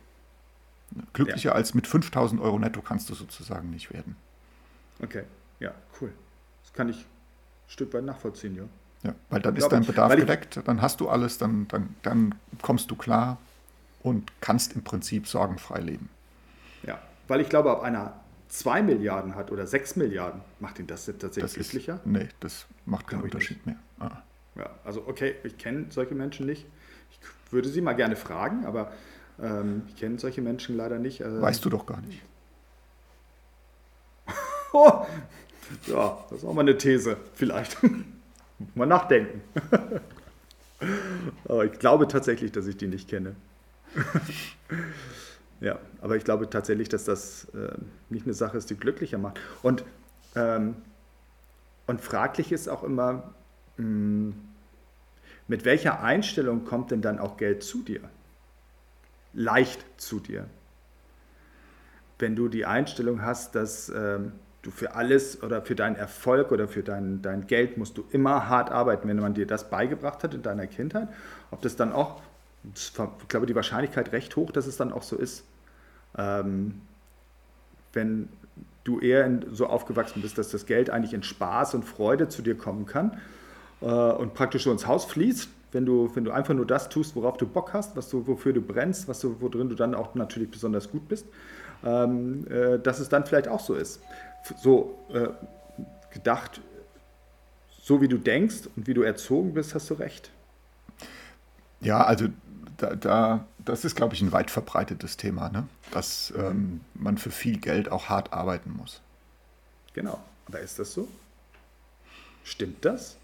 Glücklicher 1.14 1.52
ja. 1.52 1.56
als 1.56 1.74
mit 1.74 1.88
5.000 1.88 2.42
Euro 2.42 2.60
netto 2.60 2.82
kannst 2.82 3.10
du 3.10 3.16
sozusagen 3.16 3.70
nicht 3.70 3.94
werden. 3.94 4.16
Okay, 5.02 5.24
ja, 5.64 5.74
cool. 6.00 6.12
Das 6.64 6.74
kann 6.74 6.90
ich 6.90 6.98
ein 6.98 7.70
Stück 7.70 7.94
weit 7.94 8.04
nachvollziehen, 8.04 8.56
ja. 8.56 8.64
Ja, 9.04 9.16
weil 9.30 9.42
dann 9.42 9.56
ist 9.56 9.68
dein 9.68 9.86
Bedarf 9.86 10.16
gedeckt, 10.16 10.62
dann 10.64 10.82
hast 10.82 11.02
du 11.02 11.10
alles, 11.10 11.38
dann, 11.38 11.68
dann, 11.68 11.96
dann 12.04 12.36
kommst 12.62 12.90
du 12.90 12.96
klar 12.96 13.38
und 14.02 14.32
kannst 14.40 14.76
im 14.76 14.84
Prinzip 14.84 15.28
sorgenfrei 15.28 15.82
leben. 15.82 16.10
Ja, 16.84 17.00
weil 17.28 17.42
ich 17.42 17.50
glaube, 17.50 17.72
ab 17.72 17.82
einer 17.82 18.14
2 18.48 18.84
Milliarden 18.84 19.36
hat 19.36 19.52
oder 19.52 19.68
6 19.68 19.98
Milliarden, 19.98 20.42
macht 20.60 20.80
ihn 20.80 20.88
das 20.88 21.06
tatsächlich 21.06 21.44
das 21.44 21.54
glücklicher? 21.54 21.96
Ist, 21.96 22.06
nee, 22.06 22.30
das 22.40 22.66
macht 22.86 23.08
keinen 23.08 23.24
Unterschied 23.24 23.66
mehr. 23.66 23.76
Ah. 24.00 24.22
Ja, 24.56 24.70
also 24.86 25.04
okay, 25.08 25.36
ich 25.44 25.58
kenne 25.58 25.88
solche 25.90 26.16
Menschen 26.16 26.46
nicht. 26.46 26.66
Ich 27.12 27.52
würde 27.52 27.68
sie 27.68 27.82
mal 27.82 27.94
gerne 27.94 28.16
fragen, 28.16 28.66
aber 28.66 28.94
ähm, 29.42 29.84
ich 29.88 29.96
kenne 29.96 30.20
solche 30.20 30.42
Menschen 30.42 30.78
leider 30.78 31.00
nicht. 31.00 31.24
Also, 31.24 31.42
weißt 31.42 31.66
du 31.66 31.70
doch 31.70 31.86
gar 31.86 32.00
nicht. 32.02 32.22
oh, 34.72 35.06
ja, 35.88 36.18
das 36.30 36.40
ist 36.40 36.46
auch 36.46 36.54
mal 36.54 36.62
eine 36.62 36.78
These, 36.78 37.18
vielleicht. 37.34 37.78
mal 38.76 38.86
nachdenken. 38.86 39.42
Aber 41.48 41.66
ich 41.66 41.80
glaube 41.80 42.08
tatsächlich, 42.08 42.52
dass 42.52 42.68
ich 42.68 42.78
die 42.78 42.88
nicht 42.88 43.10
kenne. 43.10 43.36
ja, 45.62 45.80
aber 46.02 46.18
ich 46.18 46.24
glaube 46.24 46.50
tatsächlich, 46.50 46.90
dass 46.90 47.06
das 47.06 47.46
äh, 47.54 47.74
nicht 48.10 48.26
eine 48.26 48.34
Sache 48.34 48.58
ist, 48.58 48.70
die 48.70 48.76
glücklicher 48.76 49.18
macht. 49.18 49.40
Und, 49.62 49.84
ähm, 50.36 50.76
und 51.88 52.02
fraglich 52.02 52.52
ist 52.52 52.68
auch 52.68 52.84
immer, 52.84 53.34
mh, 53.78 53.84
hm, 53.86 54.34
mit 55.48 55.66
welcher 55.66 56.02
Einstellung 56.02 56.64
kommt 56.64 56.92
denn 56.92 57.02
dann 57.02 57.20
auch 57.20 57.38
Geld 57.38 57.64
zu 57.64 57.84
dir? 57.84 58.00
Leicht 59.34 59.84
zu 59.98 60.20
dir. 60.20 60.48
Wenn 62.18 62.36
du 62.36 62.48
die 62.48 62.66
Einstellung 62.66 63.22
hast, 63.22 63.56
dass 63.56 63.90
ähm, 63.90 64.32
du 64.64 64.72
für 64.72 64.96
alles 64.96 65.44
oder 65.44 65.62
für 65.62 65.76
deinen 65.76 65.98
Erfolg 65.98 66.52
oder 66.52 66.68
für 66.68 66.82
dein, 66.82 67.22
dein 67.22 67.46
Geld 67.48 67.78
musst 67.78 67.98
du 67.98 68.06
immer 68.12 68.48
hart 68.50 68.72
arbeiten, 68.72 69.08
wenn 69.08 69.20
man 69.20 69.34
dir 69.34 69.46
das 69.46 69.70
beigebracht 69.70 70.24
hat 70.24 70.34
in 70.34 70.42
deiner 70.42 70.68
Kindheit, 70.68 71.10
ob 71.52 71.62
das 71.62 71.76
dann 71.76 71.92
auch, 71.92 72.22
ich 72.74 72.94
glaube, 73.28 73.46
die 73.46 73.56
Wahrscheinlichkeit 73.56 74.14
recht 74.14 74.36
hoch, 74.36 74.52
dass 74.52 74.66
es 74.66 74.78
dann 74.78 74.94
auch 74.94 75.04
so 75.04 75.18
ist. 75.18 75.44
Ähm, 76.18 76.82
wenn 77.92 78.30
du 78.86 79.00
eher 79.00 79.26
in, 79.26 79.46
so 79.52 79.68
aufgewachsen 79.68 80.22
bist, 80.22 80.38
dass 80.38 80.50
das 80.50 80.66
Geld 80.66 80.90
eigentlich 80.90 81.14
in 81.14 81.24
Spaß 81.24 81.76
und 81.76 81.84
Freude 81.84 82.30
zu 82.30 82.42
dir 82.42 82.58
kommen 82.58 82.86
kann 82.86 83.20
äh, 83.82 83.86
und 83.86 84.34
praktisch 84.34 84.64
so 84.64 84.72
ins 84.72 84.88
Haus 84.88 85.06
fließt, 85.06 85.50
wenn 85.74 85.86
du, 85.86 86.10
wenn 86.16 86.24
du 86.24 86.32
einfach 86.32 86.54
nur 86.54 86.66
das 86.66 86.88
tust, 86.88 87.16
worauf 87.18 87.36
du 87.36 87.48
Bock 87.48 87.74
hast, 87.74 87.98
was 87.98 88.10
du, 88.10 88.26
wofür 88.28 88.54
du 88.54 88.62
brennst, 88.62 89.10
was 89.10 89.20
du, 89.20 89.36
worin 89.42 89.68
du 89.68 89.76
dann 89.76 89.94
auch 89.94 90.16
natürlich 90.16 90.50
besonders 90.50 90.90
gut 90.90 91.10
bist, 91.10 91.26
ähm, 91.84 92.48
äh, 92.48 92.80
dass 92.80 93.00
es 93.00 93.10
dann 93.10 93.26
vielleicht 93.26 93.50
auch 93.50 93.60
so 93.60 93.74
ist 93.74 94.00
so 94.62 94.98
äh, 95.14 95.30
gedacht, 96.14 96.62
so 97.82 98.02
wie 98.02 98.08
du 98.08 98.18
denkst 98.18 98.70
und 98.76 98.88
wie 98.88 98.94
du 98.94 99.02
erzogen 99.02 99.54
bist, 99.54 99.76
hast 99.76 99.90
du 99.90 99.96
recht. 99.96 100.32
Ja, 101.82 102.04
also 102.04 102.28
da, 102.78 102.96
da 102.96 103.46
das 103.66 103.86
ist, 103.86 103.96
glaube 103.96 104.14
ich, 104.14 104.22
ein 104.22 104.32
weit 104.32 104.52
verbreitetes 104.52 105.18
Thema, 105.18 105.50
ne? 105.50 105.68
dass 105.92 106.34
ähm, 106.38 106.82
man 106.94 107.18
für 107.18 107.32
viel 107.32 107.58
Geld 107.58 107.92
auch 107.92 108.10
hart 108.10 108.34
arbeiten 108.34 108.74
muss. 108.76 109.02
Genau, 109.94 110.20
aber 110.48 110.60
ist 110.60 110.80
das 110.80 110.94
so? 110.94 111.08
Stimmt 112.44 112.84
das? 112.84 113.18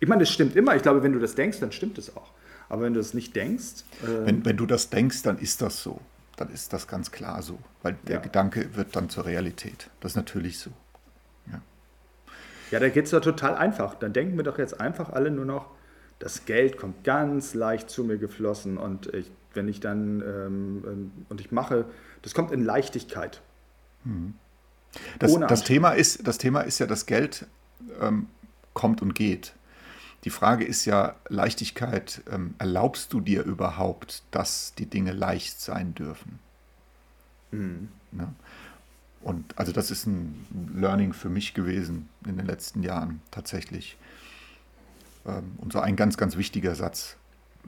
Ich 0.00 0.08
meine, 0.08 0.20
das 0.20 0.30
stimmt 0.30 0.56
immer. 0.56 0.76
Ich 0.76 0.82
glaube, 0.82 1.02
wenn 1.02 1.12
du 1.12 1.18
das 1.18 1.34
denkst, 1.34 1.60
dann 1.60 1.72
stimmt 1.72 1.98
es 1.98 2.14
auch. 2.16 2.30
Aber 2.68 2.82
wenn 2.82 2.94
du 2.94 3.00
das 3.00 3.14
nicht 3.14 3.34
denkst. 3.34 3.84
Äh 4.02 4.26
wenn, 4.26 4.44
wenn 4.44 4.56
du 4.56 4.66
das 4.66 4.90
denkst, 4.90 5.22
dann 5.22 5.38
ist 5.38 5.62
das 5.62 5.82
so 5.82 6.00
dann 6.36 6.50
ist 6.50 6.72
das 6.72 6.86
ganz 6.86 7.10
klar 7.10 7.42
so, 7.42 7.58
weil 7.82 7.96
der 8.06 8.16
ja. 8.16 8.22
Gedanke 8.22 8.76
wird 8.76 8.94
dann 8.94 9.08
zur 9.08 9.24
Realität. 9.24 9.90
Das 10.00 10.12
ist 10.12 10.16
natürlich 10.16 10.58
so. 10.58 10.70
Ja, 11.50 11.60
ja 12.70 12.80
da 12.80 12.88
geht 12.88 13.06
es 13.06 13.10
doch 13.10 13.20
total 13.20 13.54
einfach. 13.54 13.94
Dann 13.94 14.12
denken 14.12 14.36
wir 14.36 14.44
doch 14.44 14.58
jetzt 14.58 14.80
einfach 14.80 15.10
alle 15.10 15.30
nur 15.30 15.46
noch, 15.46 15.70
das 16.18 16.44
Geld 16.44 16.78
kommt 16.78 17.04
ganz 17.04 17.54
leicht 17.54 17.90
zu 17.90 18.04
mir 18.04 18.18
geflossen 18.18 18.78
und 18.78 19.12
ich, 19.12 19.30
wenn 19.54 19.68
ich 19.68 19.80
dann 19.80 20.22
ähm, 20.22 20.84
ähm 20.86 21.12
und 21.28 21.40
ich 21.40 21.52
mache, 21.52 21.86
das 22.22 22.34
kommt 22.34 22.52
in 22.52 22.64
Leichtigkeit. 22.64 23.42
Mhm. 24.04 24.34
Das, 25.18 25.38
das, 25.38 25.64
Thema 25.64 25.90
ist, 25.90 26.26
das 26.26 26.38
Thema 26.38 26.62
ist 26.62 26.78
ja, 26.78 26.86
das 26.86 27.04
Geld 27.04 27.46
ähm, 28.00 28.28
kommt 28.72 29.02
und 29.02 29.14
geht. 29.14 29.54
Die 30.26 30.30
Frage 30.30 30.64
ist 30.64 30.84
ja, 30.86 31.14
Leichtigkeit, 31.28 32.20
ähm, 32.32 32.56
erlaubst 32.58 33.12
du 33.12 33.20
dir 33.20 33.44
überhaupt, 33.44 34.24
dass 34.32 34.74
die 34.74 34.86
Dinge 34.86 35.12
leicht 35.12 35.60
sein 35.60 35.94
dürfen? 35.94 36.40
Mhm. 37.52 37.90
Ne? 38.10 38.34
Und 39.20 39.56
also 39.56 39.70
das 39.70 39.92
ist 39.92 40.04
ein 40.06 40.72
Learning 40.74 41.12
für 41.12 41.28
mich 41.28 41.54
gewesen 41.54 42.08
in 42.26 42.38
den 42.38 42.46
letzten 42.46 42.82
Jahren 42.82 43.22
tatsächlich. 43.30 43.96
Ähm, 45.26 45.52
und 45.58 45.72
so 45.72 45.78
ein 45.78 45.94
ganz, 45.94 46.16
ganz 46.16 46.36
wichtiger 46.36 46.74
Satz 46.74 47.14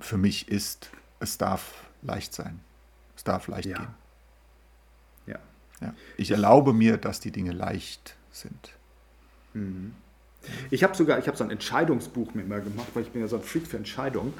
für 0.00 0.18
mich 0.18 0.48
ist, 0.48 0.90
es 1.20 1.38
darf 1.38 1.84
leicht 2.02 2.34
sein. 2.34 2.58
Es 3.16 3.22
darf 3.22 3.46
leicht 3.46 3.68
ja. 3.68 3.78
gehen. 3.78 3.94
Ja. 5.26 5.38
ja. 5.80 5.94
Ich 6.16 6.32
erlaube 6.32 6.72
mir, 6.72 6.96
dass 6.96 7.20
die 7.20 7.30
Dinge 7.30 7.52
leicht 7.52 8.16
sind. 8.32 8.72
Mhm. 9.54 9.94
Ich 10.70 10.84
habe 10.84 10.94
sogar, 10.96 11.18
ich 11.18 11.26
habe 11.26 11.36
so 11.36 11.44
ein 11.44 11.50
Entscheidungsbuch 11.50 12.34
mir 12.34 12.42
immer 12.42 12.60
gemacht, 12.60 12.88
weil 12.94 13.02
ich 13.02 13.10
bin 13.10 13.22
ja 13.22 13.28
so 13.28 13.36
ein 13.36 13.42
Freak 13.42 13.66
für 13.66 13.76
Entscheidungen 13.76 14.34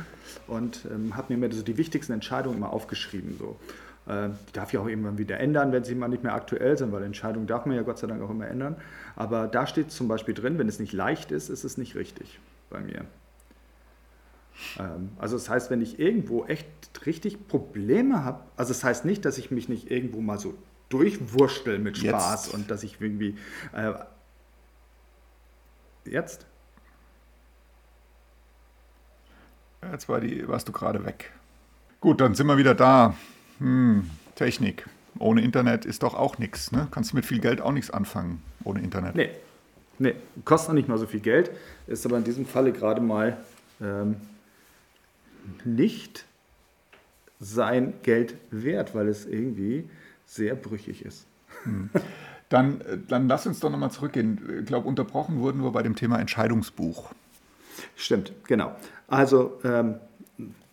und 0.46 0.86
ähm, 0.90 1.16
habe 1.16 1.32
mir 1.34 1.46
immer 1.46 1.54
so 1.54 1.62
die 1.62 1.76
wichtigsten 1.76 2.12
Entscheidungen 2.12 2.58
immer 2.58 2.72
aufgeschrieben. 2.72 3.36
So. 3.38 3.56
Äh, 4.06 4.30
die 4.48 4.52
darf 4.52 4.72
ich 4.72 4.78
auch 4.78 4.86
irgendwann 4.86 5.18
wieder 5.18 5.38
ändern, 5.38 5.72
wenn 5.72 5.84
sie 5.84 5.94
mal 5.94 6.08
nicht 6.08 6.22
mehr 6.22 6.34
aktuell 6.34 6.78
sind, 6.78 6.92
weil 6.92 7.02
Entscheidungen 7.02 7.46
darf 7.46 7.66
man 7.66 7.76
ja 7.76 7.82
Gott 7.82 7.98
sei 7.98 8.06
Dank 8.06 8.22
auch 8.22 8.30
immer 8.30 8.48
ändern. 8.48 8.76
Aber 9.16 9.46
da 9.46 9.66
steht 9.66 9.90
zum 9.90 10.08
Beispiel 10.08 10.34
drin, 10.34 10.58
wenn 10.58 10.68
es 10.68 10.78
nicht 10.78 10.92
leicht 10.92 11.30
ist, 11.30 11.48
ist 11.48 11.64
es 11.64 11.76
nicht 11.76 11.94
richtig 11.94 12.38
bei 12.70 12.80
mir. 12.80 13.04
Ähm, 14.78 15.10
also 15.18 15.36
das 15.36 15.48
heißt, 15.48 15.70
wenn 15.70 15.82
ich 15.82 15.98
irgendwo 15.98 16.44
echt 16.46 16.66
richtig 17.06 17.48
Probleme 17.48 18.24
habe, 18.24 18.40
also 18.56 18.72
das 18.72 18.82
heißt 18.82 19.04
nicht, 19.04 19.24
dass 19.24 19.38
ich 19.38 19.50
mich 19.50 19.68
nicht 19.68 19.90
irgendwo 19.90 20.20
mal 20.20 20.38
so 20.38 20.54
durchwurschtel 20.88 21.78
mit 21.78 21.98
Spaß 21.98 22.46
Jetzt. 22.46 22.54
und 22.54 22.70
dass 22.70 22.82
ich 22.82 23.00
irgendwie 23.00 23.36
äh, 23.74 23.92
Jetzt? 26.04 26.46
Jetzt 29.92 30.08
war 30.08 30.20
die, 30.20 30.46
warst 30.48 30.68
du 30.68 30.72
gerade 30.72 31.04
weg. 31.04 31.32
Gut, 32.00 32.20
dann 32.20 32.34
sind 32.34 32.46
wir 32.46 32.58
wieder 32.58 32.74
da. 32.74 33.14
Hm, 33.58 34.11
Technik. 34.34 34.87
Ohne 35.18 35.42
Internet 35.42 35.84
ist 35.84 36.02
doch 36.02 36.14
auch 36.14 36.38
nichts. 36.38 36.72
Ne? 36.72 36.88
Kannst 36.90 37.12
du 37.12 37.16
mit 37.16 37.26
viel 37.26 37.40
Geld 37.40 37.61
auch 37.61 37.72
nichts 37.72 37.90
anfangen 37.90 38.42
ohne 38.64 38.80
Internet. 38.80 39.14
Nee. 39.14 39.30
Nee, 40.00 40.14
kostet 40.44 40.68
noch 40.68 40.74
nicht 40.76 40.88
mal 40.88 40.98
so 40.98 41.06
viel 41.06 41.20
Geld, 41.20 41.50
ist 41.88 42.06
aber 42.06 42.18
in 42.18 42.24
diesem 42.24 42.46
Falle 42.46 42.72
gerade 42.72 43.00
mal 43.00 43.37
ähm, 43.80 44.16
nicht 45.64 46.24
sein 47.40 47.94
Geld 48.02 48.37
wert, 48.50 48.94
weil 48.94 49.08
es 49.08 49.26
irgendwie 49.26 49.88
sehr 50.24 50.54
brüchig 50.54 51.04
ist. 51.04 51.26
Hm. 51.64 51.90
Dann, 52.48 52.80
äh, 52.80 52.98
dann 53.06 53.28
lass 53.28 53.46
uns 53.46 53.61
doch 53.61 53.70
nochmal 53.70 53.90
zurückgehen. 53.90 54.40
Ich 54.61 54.66
glaube, 54.66 54.88
unterbrochen 54.88 55.40
wurden 55.40 55.62
wir 55.62 55.70
bei 55.70 55.82
dem 55.82 55.96
Thema 55.96 56.18
Entscheidungsbuch. 56.18 57.12
Stimmt, 57.96 58.32
genau. 58.46 58.74
Also, 59.06 59.58
ähm, 59.64 59.96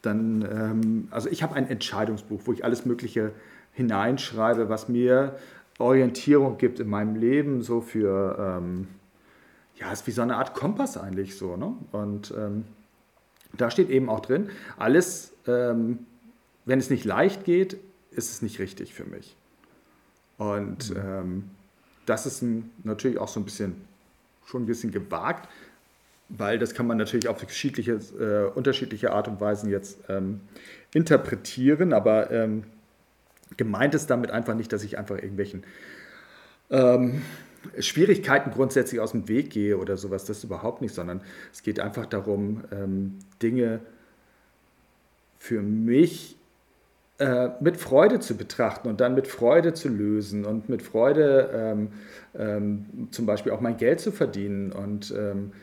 dann, 0.01 0.41
ähm, 0.43 1.07
also 1.11 1.29
ich 1.29 1.43
habe 1.43 1.55
ein 1.55 1.67
Entscheidungsbuch, 1.67 2.41
wo 2.45 2.53
ich 2.53 2.63
alles 2.63 2.85
Mögliche 2.85 3.31
hineinschreibe, 3.73 4.69
was 4.69 4.87
mir 4.87 5.35
Orientierung 5.77 6.57
gibt 6.57 6.79
in 6.79 6.87
meinem 6.87 7.15
Leben, 7.15 7.61
so 7.61 7.81
für, 7.81 8.37
ähm, 8.39 8.87
ja, 9.75 9.91
ist 9.91 10.07
wie 10.07 10.11
so 10.11 10.21
eine 10.21 10.37
Art 10.37 10.53
Kompass 10.53 10.97
eigentlich 10.97 11.37
so. 11.37 11.57
Ne? 11.57 11.73
Und 11.91 12.33
ähm, 12.37 12.65
da 13.53 13.69
steht 13.69 13.89
eben 13.89 14.09
auch 14.09 14.21
drin, 14.21 14.49
alles, 14.77 15.33
ähm, 15.47 15.99
wenn 16.65 16.79
es 16.79 16.89
nicht 16.89 17.03
leicht 17.03 17.43
geht, 17.43 17.77
ist 18.11 18.31
es 18.31 18.41
nicht 18.41 18.59
richtig 18.59 18.93
für 18.93 19.05
mich. 19.05 19.35
Und 20.37 20.91
mhm. 20.91 21.01
ähm, 21.03 21.43
das 22.05 22.25
ist 22.25 22.41
ein, 22.41 22.71
natürlich 22.83 23.17
auch 23.17 23.27
so 23.27 23.39
ein 23.39 23.45
bisschen, 23.45 23.75
schon 24.45 24.63
ein 24.63 24.65
bisschen 24.65 24.91
gewagt, 24.91 25.49
weil 26.29 26.57
das 26.57 26.73
kann 26.73 26.87
man 26.87 26.97
natürlich 26.97 27.27
auf 27.27 27.41
unterschiedliche, 27.41 27.93
äh, 28.19 28.51
unterschiedliche 28.55 29.11
Art 29.11 29.27
und 29.27 29.39
Weisen 29.39 29.69
jetzt 29.69 29.99
ähm, 30.09 30.41
interpretieren, 30.93 31.93
aber 31.93 32.31
ähm, 32.31 32.63
gemeint 33.57 33.93
ist 33.95 34.09
damit 34.09 34.31
einfach 34.31 34.55
nicht, 34.55 34.73
dass 34.73 34.83
ich 34.83 34.97
einfach 34.97 35.15
irgendwelchen 35.15 35.63
ähm, 36.71 37.21
Schwierigkeiten 37.79 38.51
grundsätzlich 38.51 38.99
aus 38.99 39.11
dem 39.11 39.27
Weg 39.27 39.49
gehe 39.49 39.77
oder 39.77 39.97
sowas, 39.97 40.25
das 40.25 40.43
überhaupt 40.43 40.81
nicht, 40.81 40.93
sondern 40.93 41.21
es 41.51 41.63
geht 41.63 41.79
einfach 41.79 42.05
darum, 42.05 42.63
ähm, 42.71 43.19
Dinge 43.41 43.81
für 45.37 45.61
mich 45.61 46.37
äh, 47.17 47.49
mit 47.61 47.77
Freude 47.77 48.19
zu 48.19 48.35
betrachten 48.35 48.89
und 48.89 48.99
dann 48.99 49.15
mit 49.15 49.27
Freude 49.27 49.73
zu 49.73 49.87
lösen 49.87 50.43
und 50.43 50.67
mit 50.67 50.81
Freude 50.81 51.49
ähm, 51.53 51.87
ähm, 52.37 53.07
zum 53.11 53.25
Beispiel 53.25 53.53
auch 53.53 53.61
mein 53.61 53.77
Geld 53.77 54.01
zu 54.01 54.11
verdienen. 54.11 54.73
Und, 54.73 55.13
ähm, 55.17 55.53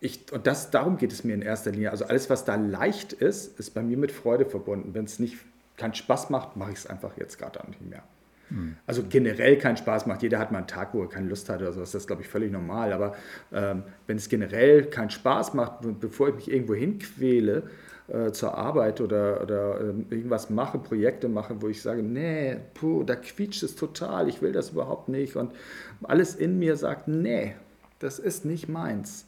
ich, 0.00 0.30
und 0.30 0.46
das, 0.46 0.70
darum 0.70 0.98
geht 0.98 1.10
es 1.10 1.24
mir 1.24 1.32
in 1.32 1.40
erster 1.40 1.70
Linie. 1.70 1.90
Also 1.90 2.04
alles, 2.04 2.28
was 2.28 2.44
da 2.44 2.56
leicht 2.56 3.14
ist, 3.14 3.58
ist 3.58 3.70
bei 3.70 3.82
mir 3.82 3.96
mit 3.96 4.12
Freude 4.12 4.44
verbunden. 4.44 4.92
Wenn 4.92 5.06
es 5.06 5.18
nicht 5.18 5.38
keinen 5.78 5.94
Spaß 5.94 6.28
macht, 6.28 6.56
mache 6.56 6.72
ich 6.72 6.78
es 6.78 6.86
einfach 6.86 7.16
jetzt 7.16 7.38
gerade 7.38 7.60
nicht 7.66 7.80
mehr. 7.80 8.02
Hm. 8.50 8.76
Also 8.86 9.04
generell 9.08 9.56
keinen 9.56 9.78
Spaß 9.78 10.04
macht. 10.04 10.22
Jeder 10.22 10.38
hat 10.38 10.52
mal 10.52 10.58
einen 10.58 10.66
Tag, 10.66 10.92
wo 10.92 11.00
er 11.00 11.08
keine 11.08 11.28
Lust 11.28 11.48
hat 11.48 11.62
oder 11.62 11.72
sowas. 11.72 11.92
Das 11.92 12.02
ist, 12.02 12.06
glaube 12.06 12.20
ich, 12.20 12.28
völlig 12.28 12.52
normal. 12.52 12.92
Aber 12.92 13.14
ähm, 13.52 13.84
wenn 14.06 14.18
es 14.18 14.28
generell 14.28 14.84
keinen 14.84 15.10
Spaß 15.10 15.54
macht, 15.54 15.80
bevor 16.00 16.28
ich 16.28 16.34
mich 16.34 16.50
irgendwo 16.52 16.74
hinquäle, 16.74 17.62
äh, 18.08 18.32
zur 18.32 18.56
Arbeit 18.56 19.00
oder, 19.00 19.42
oder 19.42 19.80
äh, 19.80 19.92
irgendwas 20.10 20.48
mache, 20.48 20.78
Projekte 20.78 21.28
mache, 21.28 21.60
wo 21.60 21.68
ich 21.68 21.82
sage, 21.82 22.02
nee, 22.02 22.56
puh, 22.74 23.04
da 23.04 23.14
quietscht 23.16 23.62
es 23.62 23.76
total, 23.76 24.28
ich 24.28 24.40
will 24.40 24.52
das 24.52 24.70
überhaupt 24.70 25.08
nicht. 25.08 25.36
Und 25.36 25.52
alles 26.02 26.34
in 26.34 26.58
mir 26.58 26.76
sagt, 26.76 27.06
nee, 27.08 27.54
das 27.98 28.18
ist 28.18 28.44
nicht 28.44 28.68
meins. 28.68 29.26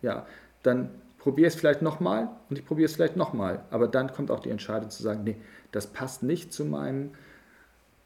Ja, 0.00 0.26
dann 0.62 0.90
probiere 1.18 1.48
es 1.48 1.56
vielleicht 1.56 1.82
nochmal 1.82 2.30
und 2.48 2.58
ich 2.58 2.64
probiere 2.64 2.86
es 2.86 2.94
vielleicht 2.94 3.16
nochmal. 3.16 3.64
Aber 3.70 3.86
dann 3.86 4.12
kommt 4.12 4.30
auch 4.30 4.40
die 4.40 4.50
Entscheidung 4.50 4.88
zu 4.88 5.02
sagen, 5.02 5.24
nee, 5.24 5.36
das 5.72 5.86
passt 5.86 6.22
nicht 6.22 6.52
zu 6.52 6.64
meinem 6.64 7.10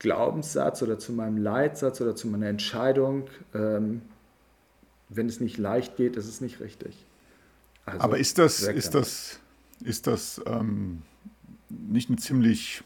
Glaubenssatz 0.00 0.82
oder 0.82 0.98
zu 0.98 1.12
meinem 1.12 1.36
Leitsatz 1.36 2.00
oder 2.00 2.16
zu 2.16 2.26
meiner 2.26 2.48
Entscheidung. 2.48 3.28
Ähm, 3.54 4.02
wenn 5.08 5.28
es 5.28 5.38
nicht 5.38 5.58
leicht 5.58 5.96
geht, 5.96 6.16
ist 6.16 6.28
es 6.28 6.40
nicht 6.40 6.60
richtig. 6.60 7.06
Also, 7.84 8.00
Aber 8.00 8.18
ist 8.18 8.38
das, 8.38 8.62
ist 8.62 8.94
das 8.94 9.38
Ist 9.82 10.06
das 10.06 10.40
ähm, 10.46 11.02
nicht 11.68 12.08
eine 12.08 12.18
ziemlich, 12.18 12.82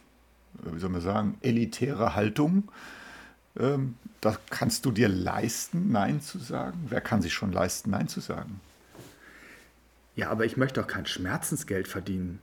äh, 0.64 0.74
wie 0.74 0.78
soll 0.78 0.90
man 0.90 1.00
sagen, 1.00 1.38
elitäre 1.42 2.14
Haltung? 2.14 2.70
Ähm, 3.58 3.94
da 4.20 4.36
kannst 4.50 4.84
du 4.84 4.90
dir 4.90 5.08
leisten, 5.08 5.92
Nein 5.92 6.20
zu 6.20 6.38
sagen? 6.38 6.86
Wer 6.88 7.00
kann 7.00 7.22
sich 7.22 7.32
schon 7.32 7.52
leisten, 7.52 7.90
Nein 7.90 8.08
zu 8.08 8.20
sagen? 8.20 8.60
Ja, 10.16 10.30
aber 10.30 10.44
ich 10.44 10.56
möchte 10.56 10.80
auch 10.80 10.86
kein 10.86 11.06
Schmerzensgeld 11.06 11.88
verdienen, 11.88 12.38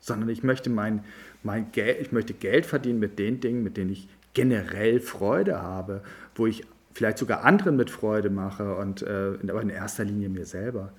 sondern 0.00 0.28
ich 0.28 0.42
möchte 0.42 0.68
mein, 0.68 1.04
mein 1.42 1.72
Geld, 1.72 2.00
ich 2.00 2.12
möchte 2.12 2.34
Geld 2.34 2.66
verdienen 2.66 2.98
mit 2.98 3.18
den 3.18 3.40
Dingen, 3.40 3.62
mit 3.62 3.76
denen 3.76 3.90
ich 3.90 4.08
generell 4.34 5.00
Freude 5.00 5.62
habe, 5.62 6.02
wo 6.34 6.46
ich 6.46 6.64
vielleicht 6.94 7.18
sogar 7.18 7.44
anderen 7.44 7.76
mit 7.76 7.90
Freude 7.90 8.30
mache 8.30 8.74
und 8.76 9.02
äh, 9.02 9.38
aber 9.48 9.62
in 9.62 9.70
erster 9.70 10.04
Linie 10.04 10.28
mir 10.28 10.44
selber. 10.46 10.92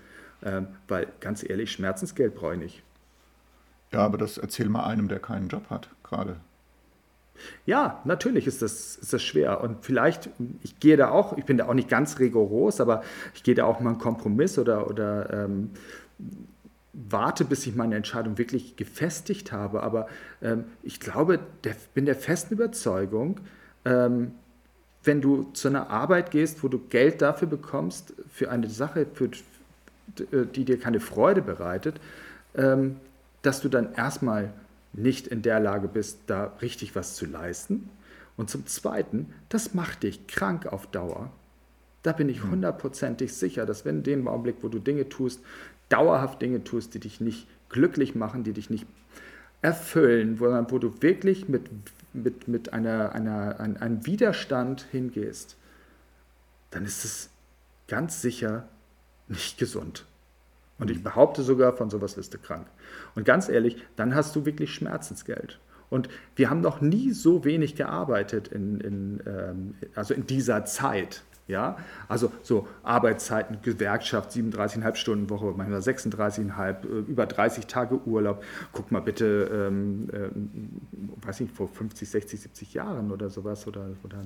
Ähm, 0.44 0.68
weil 0.88 1.08
ganz 1.20 1.48
ehrlich, 1.48 1.72
Schmerzensgeld 1.72 2.36
brauche 2.36 2.54
ich 2.54 2.60
nicht. 2.60 2.84
Ja, 3.92 4.00
aber 4.00 4.18
das 4.18 4.38
erzähl 4.38 4.70
mal 4.70 4.86
einem, 4.86 5.08
der 5.08 5.20
keinen 5.20 5.48
Job 5.48 5.70
hat, 5.70 5.90
gerade. 6.04 6.38
Ja, 7.66 8.02
natürlich 8.06 8.48
ist 8.48 8.62
das, 8.62 8.96
ist 8.96 9.14
das 9.14 9.22
schwer. 9.22 9.62
Und 9.62 9.84
vielleicht, 9.84 10.30
ich 10.62 10.80
gehe 10.80 10.98
da 10.98 11.10
auch, 11.10 11.38
ich 11.38 11.46
bin 11.46 11.58
da 11.58 11.68
auch 11.68 11.74
nicht 11.74 11.90
ganz 11.90 12.20
rigoros, 12.20 12.82
aber 12.82 13.04
ich 13.34 13.44
gehe 13.44 13.56
da 13.56 13.66
auch 13.66 13.80
mal 13.80 13.92
einen 13.92 14.00
Kompromiss 14.00 14.58
oder, 14.58 14.90
oder 14.90 15.32
ähm, 15.32 15.72
warte, 16.94 17.46
bis 17.46 17.66
ich 17.66 17.76
meine 17.76 17.96
Entscheidung 17.96 18.38
wirklich 18.38 18.76
gefestigt 18.76 19.52
habe. 19.52 19.84
Aber 19.84 20.08
ähm, 20.42 20.66
ich 20.84 21.00
glaube, 21.00 21.40
der, 21.64 21.76
bin 21.94 22.06
der 22.06 22.16
festen 22.16 22.54
Überzeugung, 22.54 23.40
ähm, 23.86 24.32
wenn 25.04 25.20
du 25.20 25.52
zu 25.54 25.68
einer 25.68 25.90
Arbeit 25.90 26.32
gehst, 26.32 26.64
wo 26.64 26.70
du 26.70 26.80
Geld 26.80 27.22
dafür 27.22 27.48
bekommst, 27.48 28.14
für 28.30 28.50
eine 28.50 28.70
Sache, 28.70 29.06
für, 29.14 29.30
die 30.08 30.66
dir 30.66 30.80
keine 30.80 31.00
Freude 31.00 31.42
bereitet, 31.42 32.00
ähm, 32.56 32.98
dass 33.42 33.62
du 33.62 33.70
dann 33.70 33.94
erstmal 33.94 34.54
nicht 34.94 35.28
in 35.28 35.42
der 35.42 35.60
Lage 35.60 35.88
bist, 35.88 36.20
da 36.28 36.54
richtig 36.62 36.96
was 36.96 37.16
zu 37.16 37.26
leisten. 37.26 37.90
Und 38.38 38.50
zum 38.50 38.66
Zweiten, 38.66 39.34
das 39.50 39.74
macht 39.74 40.04
dich 40.04 40.28
krank 40.28 40.66
auf 40.66 40.88
Dauer. 40.88 41.32
Da 42.04 42.12
bin 42.12 42.30
ich 42.30 42.44
hm. 42.44 42.52
hundertprozentig 42.52 43.34
sicher, 43.34 43.66
dass 43.66 43.86
wenn 43.86 43.98
in 43.98 44.04
dem 44.04 44.28
Augenblick, 44.28 44.58
wo 44.62 44.68
du 44.68 44.80
Dinge 44.80 45.10
tust, 45.10 45.42
dauerhaft 45.90 46.42
Dinge 46.42 46.64
tust, 46.64 46.94
die 46.94 47.00
dich 47.00 47.22
nicht 47.22 47.48
glücklich 47.70 48.16
machen, 48.16 48.44
die 48.44 48.54
dich 48.54 48.70
nicht 48.70 48.86
erfüllen, 49.62 50.40
wo, 50.40 50.46
wo 50.46 50.80
du 50.80 51.02
wirklich 51.02 51.48
mit, 51.48 51.70
mit, 52.14 52.48
mit 52.48 52.74
einer, 52.74 53.14
einer, 53.14 53.60
ein, 53.60 53.78
einem 53.78 54.06
Widerstand 54.06 54.86
hingehst, 54.92 55.56
dann 56.72 56.86
ist 56.86 57.06
es 57.06 57.30
ganz 57.88 58.22
sicher 58.22 58.68
nicht 59.28 59.58
gesund. 59.58 60.06
Und 60.80 60.90
ich 60.90 61.04
behaupte 61.04 61.44
sogar, 61.44 61.74
von 61.74 61.90
sowas 61.90 62.18
wirst 62.18 62.34
du 62.34 62.38
krank. 62.38 62.68
Und 63.16 63.26
ganz 63.26 63.48
ehrlich, 63.48 63.78
dann 63.96 64.16
hast 64.16 64.36
du 64.36 64.46
wirklich 64.46 64.74
Schmerzensgeld. 64.74 65.60
Und 65.90 66.10
wir 66.36 66.50
haben 66.50 66.62
noch 66.62 66.82
nie 66.82 67.12
so 67.12 67.46
wenig 67.46 67.76
gearbeitet 67.76 68.48
in, 68.48 68.80
in 68.82 69.24
ähm, 69.28 69.76
also 69.96 70.14
in 70.14 70.26
dieser 70.26 70.66
Zeit. 70.66 71.24
Ja, 71.46 71.76
also 72.08 72.32
so 72.42 72.68
Arbeitszeiten, 72.84 73.60
Gewerkschaft, 73.62 74.32
37,5 74.32 74.96
Stunden 74.96 75.30
Woche, 75.30 75.54
manchmal 75.58 75.82
36,5, 75.82 76.60
äh, 76.60 77.00
über 77.00 77.26
30 77.26 77.68
Tage 77.68 78.00
Urlaub. 78.06 78.44
Guck 78.72 78.92
mal 78.92 79.02
bitte, 79.02 79.52
ähm, 79.54 80.10
äh, 80.14 81.26
weiß 81.28 81.42
nicht, 81.42 81.54
vor 81.54 81.68
50, 81.68 82.10
60, 82.10 82.42
70 82.42 82.74
Jahren 82.74 83.12
oder 83.12 83.30
sowas 83.30 83.68
oder, 83.68 83.90
oder 84.04 84.22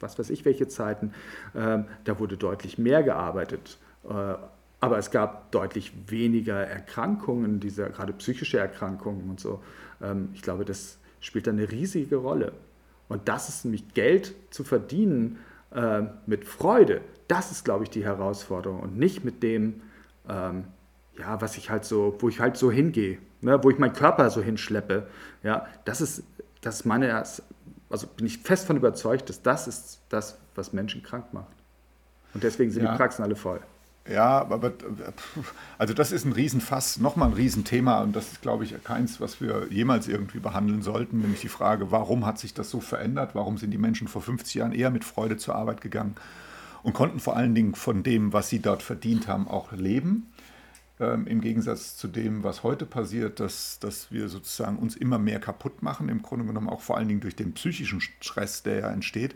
was 0.00 0.18
weiß 0.18 0.30
ich, 0.30 0.46
welche 0.46 0.66
Zeiten, 0.66 1.12
äh, 1.52 1.78
da 2.04 2.18
wurde 2.18 2.38
deutlich 2.38 2.78
mehr 2.78 3.02
gearbeitet. 3.02 3.78
Äh, 4.08 4.34
aber 4.80 4.98
es 4.98 5.10
gab 5.10 5.50
deutlich 5.52 5.92
weniger 6.08 6.56
Erkrankungen, 6.56 7.60
diese, 7.60 7.88
gerade 7.90 8.12
psychische 8.12 8.58
Erkrankungen 8.58 9.30
und 9.30 9.40
so. 9.40 9.62
Ähm, 10.02 10.28
ich 10.34 10.42
glaube, 10.42 10.64
das 10.64 10.98
spielt 11.20 11.48
eine 11.48 11.70
riesige 11.70 12.16
Rolle. 12.16 12.52
Und 13.08 13.28
das 13.28 13.48
ist 13.48 13.64
nämlich 13.64 13.94
Geld 13.94 14.34
zu 14.50 14.64
verdienen, 14.64 15.38
äh, 15.74 16.02
mit 16.26 16.44
Freude, 16.44 17.00
das 17.28 17.50
ist, 17.50 17.64
glaube 17.64 17.84
ich, 17.84 17.90
die 17.90 18.04
Herausforderung 18.04 18.80
und 18.80 18.98
nicht 18.98 19.24
mit 19.24 19.42
dem, 19.42 19.82
ähm, 20.28 20.64
ja, 21.18 21.40
was 21.40 21.56
ich 21.56 21.70
halt 21.70 21.84
so, 21.84 22.16
wo 22.20 22.28
ich 22.28 22.40
halt 22.40 22.56
so 22.56 22.70
hingehe, 22.70 23.18
ne, 23.40 23.62
wo 23.62 23.70
ich 23.70 23.78
meinen 23.78 23.92
Körper 23.92 24.30
so 24.30 24.42
hinschleppe. 24.42 25.08
Ja, 25.42 25.66
das 25.84 26.00
ist, 26.00 26.22
das 26.60 26.76
ist 26.76 26.84
meine, 26.84 27.14
also 27.16 28.06
bin 28.16 28.26
ich 28.26 28.38
fest 28.38 28.66
von 28.66 28.76
überzeugt, 28.76 29.28
dass 29.28 29.42
das 29.42 29.66
ist 29.66 30.02
das, 30.08 30.38
was 30.54 30.72
Menschen 30.72 31.02
krank 31.02 31.32
macht. 31.32 31.56
Und 32.34 32.44
deswegen 32.44 32.70
sind 32.70 32.84
ja. 32.84 32.92
die 32.92 32.96
Praxen 32.96 33.22
alle 33.22 33.36
voll. 33.36 33.60
Ja, 34.08 34.40
aber 34.40 34.72
also 35.78 35.92
das 35.92 36.12
ist 36.12 36.24
ein 36.24 36.32
Riesenfass, 36.32 36.98
nochmal 36.98 37.30
ein 37.30 37.34
Riesenthema 37.34 38.02
und 38.02 38.14
das 38.14 38.32
ist, 38.32 38.42
glaube 38.42 38.64
ich, 38.64 38.74
keins, 38.84 39.20
was 39.20 39.40
wir 39.40 39.66
jemals 39.70 40.06
irgendwie 40.06 40.38
behandeln 40.38 40.82
sollten, 40.82 41.20
nämlich 41.20 41.40
die 41.40 41.48
Frage, 41.48 41.90
warum 41.90 42.24
hat 42.24 42.38
sich 42.38 42.54
das 42.54 42.70
so 42.70 42.80
verändert? 42.80 43.34
Warum 43.34 43.58
sind 43.58 43.72
die 43.72 43.78
Menschen 43.78 44.06
vor 44.06 44.22
50 44.22 44.54
Jahren 44.54 44.72
eher 44.72 44.90
mit 44.90 45.04
Freude 45.04 45.38
zur 45.38 45.56
Arbeit 45.56 45.80
gegangen 45.80 46.14
und 46.84 46.92
konnten 46.92 47.18
vor 47.18 47.36
allen 47.36 47.54
Dingen 47.54 47.74
von 47.74 48.04
dem, 48.04 48.32
was 48.32 48.48
sie 48.48 48.60
dort 48.60 48.82
verdient 48.82 49.26
haben, 49.26 49.48
auch 49.48 49.72
leben? 49.72 50.32
Ähm, 51.00 51.26
Im 51.26 51.40
Gegensatz 51.40 51.96
zu 51.96 52.06
dem, 52.06 52.44
was 52.44 52.62
heute 52.62 52.86
passiert, 52.86 53.40
dass, 53.40 53.80
dass 53.80 54.12
wir 54.12 54.28
sozusagen 54.28 54.76
uns 54.78 54.94
immer 54.94 55.18
mehr 55.18 55.40
kaputt 55.40 55.82
machen, 55.82 56.08
im 56.08 56.22
Grunde 56.22 56.46
genommen 56.46 56.68
auch 56.68 56.80
vor 56.80 56.96
allen 56.96 57.08
Dingen 57.08 57.20
durch 57.20 57.36
den 57.36 57.54
psychischen 57.54 58.00
Stress, 58.00 58.62
der 58.62 58.78
ja 58.80 58.90
entsteht 58.90 59.34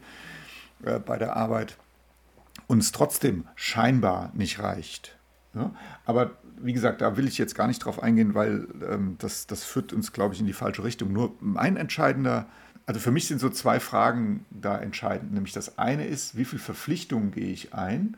äh, 0.85 1.01
bei 1.01 1.19
der 1.19 1.37
Arbeit 1.37 1.77
uns 2.67 2.93
trotzdem 2.93 3.47
scheinbar 3.57 4.31
nicht 4.35 4.61
reicht. 4.61 5.17
Ja? 5.55 5.73
Aber 6.05 6.33
wie 6.63 6.73
gesagt, 6.73 7.01
da 7.01 7.17
will 7.17 7.27
ich 7.27 7.39
jetzt 7.39 7.55
gar 7.55 7.67
nicht 7.67 7.85
drauf 7.85 8.03
eingehen, 8.03 8.35
weil 8.35 8.69
ähm, 8.89 9.17
das, 9.19 9.47
das 9.47 9.65
führt 9.65 9.93
uns, 9.93 10.13
glaube 10.13 10.35
ich, 10.35 10.41
in 10.41 10.47
die 10.47 10.53
falsche 10.53 10.85
Richtung. 10.85 11.13
Nur 11.13 11.35
ein 11.57 11.77
entscheidender, 11.77 12.47
also 12.87 13.01
für 13.01 13.11
mich 13.11 13.27
sind 13.27 13.41
so 13.41 13.49
zwei 13.49 13.81
Fragen 13.81 14.45
da 14.51 14.79
entscheidend. 14.79 15.33
Nämlich 15.33 15.53
das 15.53 15.79
eine 15.79 16.07
ist, 16.07 16.37
wie 16.37 16.45
viel 16.45 16.59
Verpflichtungen 16.59 17.31
gehe 17.33 17.51
ich 17.51 17.75
ein 17.75 18.17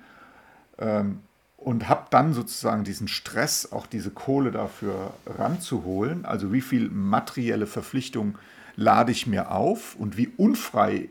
ähm, 0.78 1.20
und 1.56 1.88
habe 1.88 2.06
dann 2.10 2.32
sozusagen 2.32 2.84
diesen 2.84 3.08
Stress, 3.08 3.70
auch 3.70 3.86
diese 3.86 4.10
Kohle 4.10 4.50
dafür 4.50 5.14
ranzuholen. 5.26 6.24
Also 6.24 6.52
wie 6.52 6.60
viel 6.60 6.90
materielle 6.90 7.66
Verpflichtung 7.66 8.36
lade 8.74 9.12
ich 9.12 9.26
mir 9.26 9.50
auf 9.50 9.94
und 9.96 10.16
wie 10.16 10.28
unfrei 10.36 11.08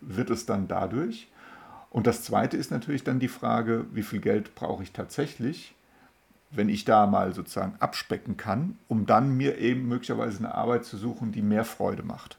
wird 0.00 0.30
es 0.30 0.46
dann 0.46 0.68
dadurch? 0.68 1.28
Und 1.90 2.06
das 2.06 2.22
Zweite 2.22 2.56
ist 2.56 2.70
natürlich 2.70 3.04
dann 3.04 3.20
die 3.20 3.28
Frage, 3.28 3.86
wie 3.92 4.02
viel 4.02 4.20
Geld 4.20 4.54
brauche 4.54 4.82
ich 4.82 4.92
tatsächlich, 4.92 5.74
wenn 6.50 6.68
ich 6.68 6.84
da 6.84 7.06
mal 7.06 7.34
sozusagen 7.34 7.76
abspecken 7.80 8.36
kann, 8.36 8.78
um 8.88 9.06
dann 9.06 9.36
mir 9.36 9.58
eben 9.58 9.88
möglicherweise 9.88 10.38
eine 10.38 10.54
Arbeit 10.54 10.84
zu 10.84 10.96
suchen, 10.96 11.32
die 11.32 11.42
mehr 11.42 11.64
Freude 11.64 12.02
macht. 12.02 12.38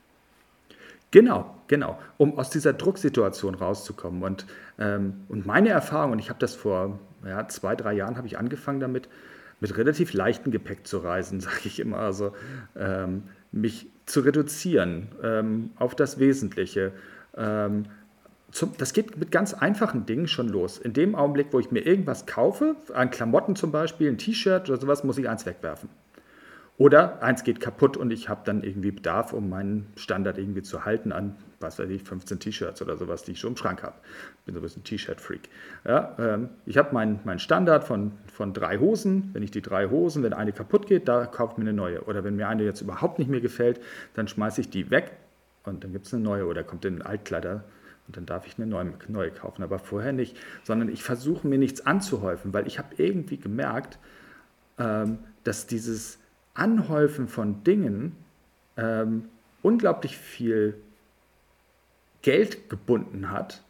Genau, 1.12 1.56
genau, 1.68 1.98
um 2.18 2.38
aus 2.38 2.50
dieser 2.50 2.74
Drucksituation 2.74 3.56
rauszukommen. 3.56 4.24
Und, 4.24 4.46
ähm, 4.78 5.22
und 5.30 5.46
meine 5.46 5.70
Erfahrung, 5.70 6.12
und 6.14 6.20
ich 6.20 6.30
habe 6.30 6.40
das 6.40 6.54
vor 6.54 7.00
ja, 7.26 7.48
zwei, 7.48 7.76
drei 7.76 7.94
Jahren, 7.94 8.18
habe 8.18 8.28
ich 8.28 8.38
angefangen 8.38 8.80
damit, 8.80 9.08
mit 9.60 9.76
relativ 9.78 10.14
leichtem 10.14 10.52
Gepäck 10.52 10.86
zu 10.86 10.98
reisen, 11.00 11.40
sage 11.42 11.62
ich 11.66 11.80
immer. 11.80 12.00
Also 12.00 12.34
ähm, 12.76 13.24
mich 13.52 13.88
zu 14.06 14.20
reduzieren 14.20 15.10
ähm, 15.24 15.72
auf 15.78 15.96
das 15.96 16.20
Wesentliche. 16.20 16.92
Ähm, 17.36 17.86
zum, 18.52 18.76
das 18.78 18.94
geht 18.94 19.18
mit 19.18 19.32
ganz 19.32 19.54
einfachen 19.54 20.06
Dingen 20.06 20.28
schon 20.28 20.48
los. 20.48 20.78
In 20.78 20.94
dem 20.94 21.16
Augenblick, 21.16 21.48
wo 21.52 21.60
ich 21.60 21.72
mir 21.72 21.82
irgendwas 21.82 22.26
kaufe, 22.26 22.76
an 22.94 23.10
Klamotten 23.10 23.56
zum 23.56 23.72
Beispiel, 23.72 24.10
ein 24.10 24.18
T-Shirt 24.18 24.70
oder 24.70 24.80
sowas, 24.80 25.04
muss 25.04 25.18
ich 25.18 25.28
eins 25.28 25.46
wegwerfen. 25.46 25.90
Oder 26.78 27.24
eins 27.24 27.44
geht 27.44 27.60
kaputt 27.60 27.98
und 27.98 28.12
ich 28.12 28.30
habe 28.30 28.42
dann 28.46 28.62
irgendwie 28.62 28.92
Bedarf, 28.92 29.34
um 29.34 29.50
meinen 29.50 29.88
Standard 29.96 30.38
irgendwie 30.38 30.62
zu 30.62 30.86
halten 30.86 31.12
an, 31.12 31.36
was 31.60 31.80
weiß 31.80 31.90
ich, 31.90 32.04
15 32.04 32.40
T-Shirts 32.40 32.84
oder 32.84 32.98
sowas, 32.98 33.24
die 33.24 33.32
ich 33.32 33.40
schon 33.40 33.54
im 33.54 33.58
Schrank 33.58 33.82
habe. 33.82 33.96
Bin 34.46 34.54
so 34.54 34.60
ein 34.60 34.62
bisschen 34.62 34.84
T-Shirt-Freak. 34.84 35.50
Ja, 35.86 36.16
ähm, 36.20 36.50
ich 36.68 36.78
habe 36.78 36.94
meinen 36.94 37.20
mein 37.24 37.40
Standard 37.40 37.84
von, 37.84 38.12
von 38.32 38.54
drei 38.54 38.78
Hosen. 38.78 39.32
Wenn 39.34 39.42
ich 39.42 39.50
die 39.50 39.64
drei 39.64 39.90
Hosen, 39.90 40.22
wenn 40.22 40.34
eine 40.34 40.54
kaputt 40.54 40.86
geht, 40.86 41.08
da 41.08 41.26
kaufe 41.26 41.54
ich 41.54 41.58
mir 41.58 41.64
eine 41.64 41.74
neue. 41.74 42.04
Oder 42.04 42.24
wenn 42.24 42.36
mir 42.36 42.48
eine 42.48 42.64
jetzt 42.64 42.82
überhaupt 42.82 43.18
nicht 43.18 43.30
mehr 43.30 43.42
gefällt, 43.42 43.82
dann 44.14 44.28
schmeiße 44.28 44.62
ich 44.62 44.70
die 44.70 44.92
weg 44.92 45.14
und 45.64 45.84
dann 45.84 45.94
gibt 45.94 46.06
es 46.06 46.14
eine 46.14 46.22
neue. 46.22 46.46
Oder 46.46 46.64
kommt 46.64 46.86
in 46.86 46.98
den 46.98 47.02
Altkleider 47.02 47.64
und 48.08 48.18
dann 48.18 48.26
darf 48.26 48.48
ich 48.48 48.58
eine 48.58 48.68
neue, 48.68 48.94
neue 49.08 49.32
kaufen, 49.32 49.64
aber 49.64 49.80
vorher 49.80 50.14
nicht. 50.14 50.38
Sondern 50.64 50.90
ich 50.90 51.04
versuche 51.04 51.48
mir 51.48 51.58
nichts 51.58 51.86
anzuhäufen, 51.86 52.54
weil 52.54 52.68
ich 52.68 52.80
habe 52.80 52.96
irgendwie 52.98 53.38
gemerkt, 53.38 54.00
ähm, 54.80 55.20
dass 55.44 55.68
dieses 55.68 56.20
Anhäufen 56.54 57.28
von 57.28 57.64
Dingen 57.64 58.16
ähm, 58.78 59.26
unglaublich 59.62 60.18
viel 60.18 60.76
Geld 62.22 62.70
gebunden 62.70 63.32
hat, 63.32 63.64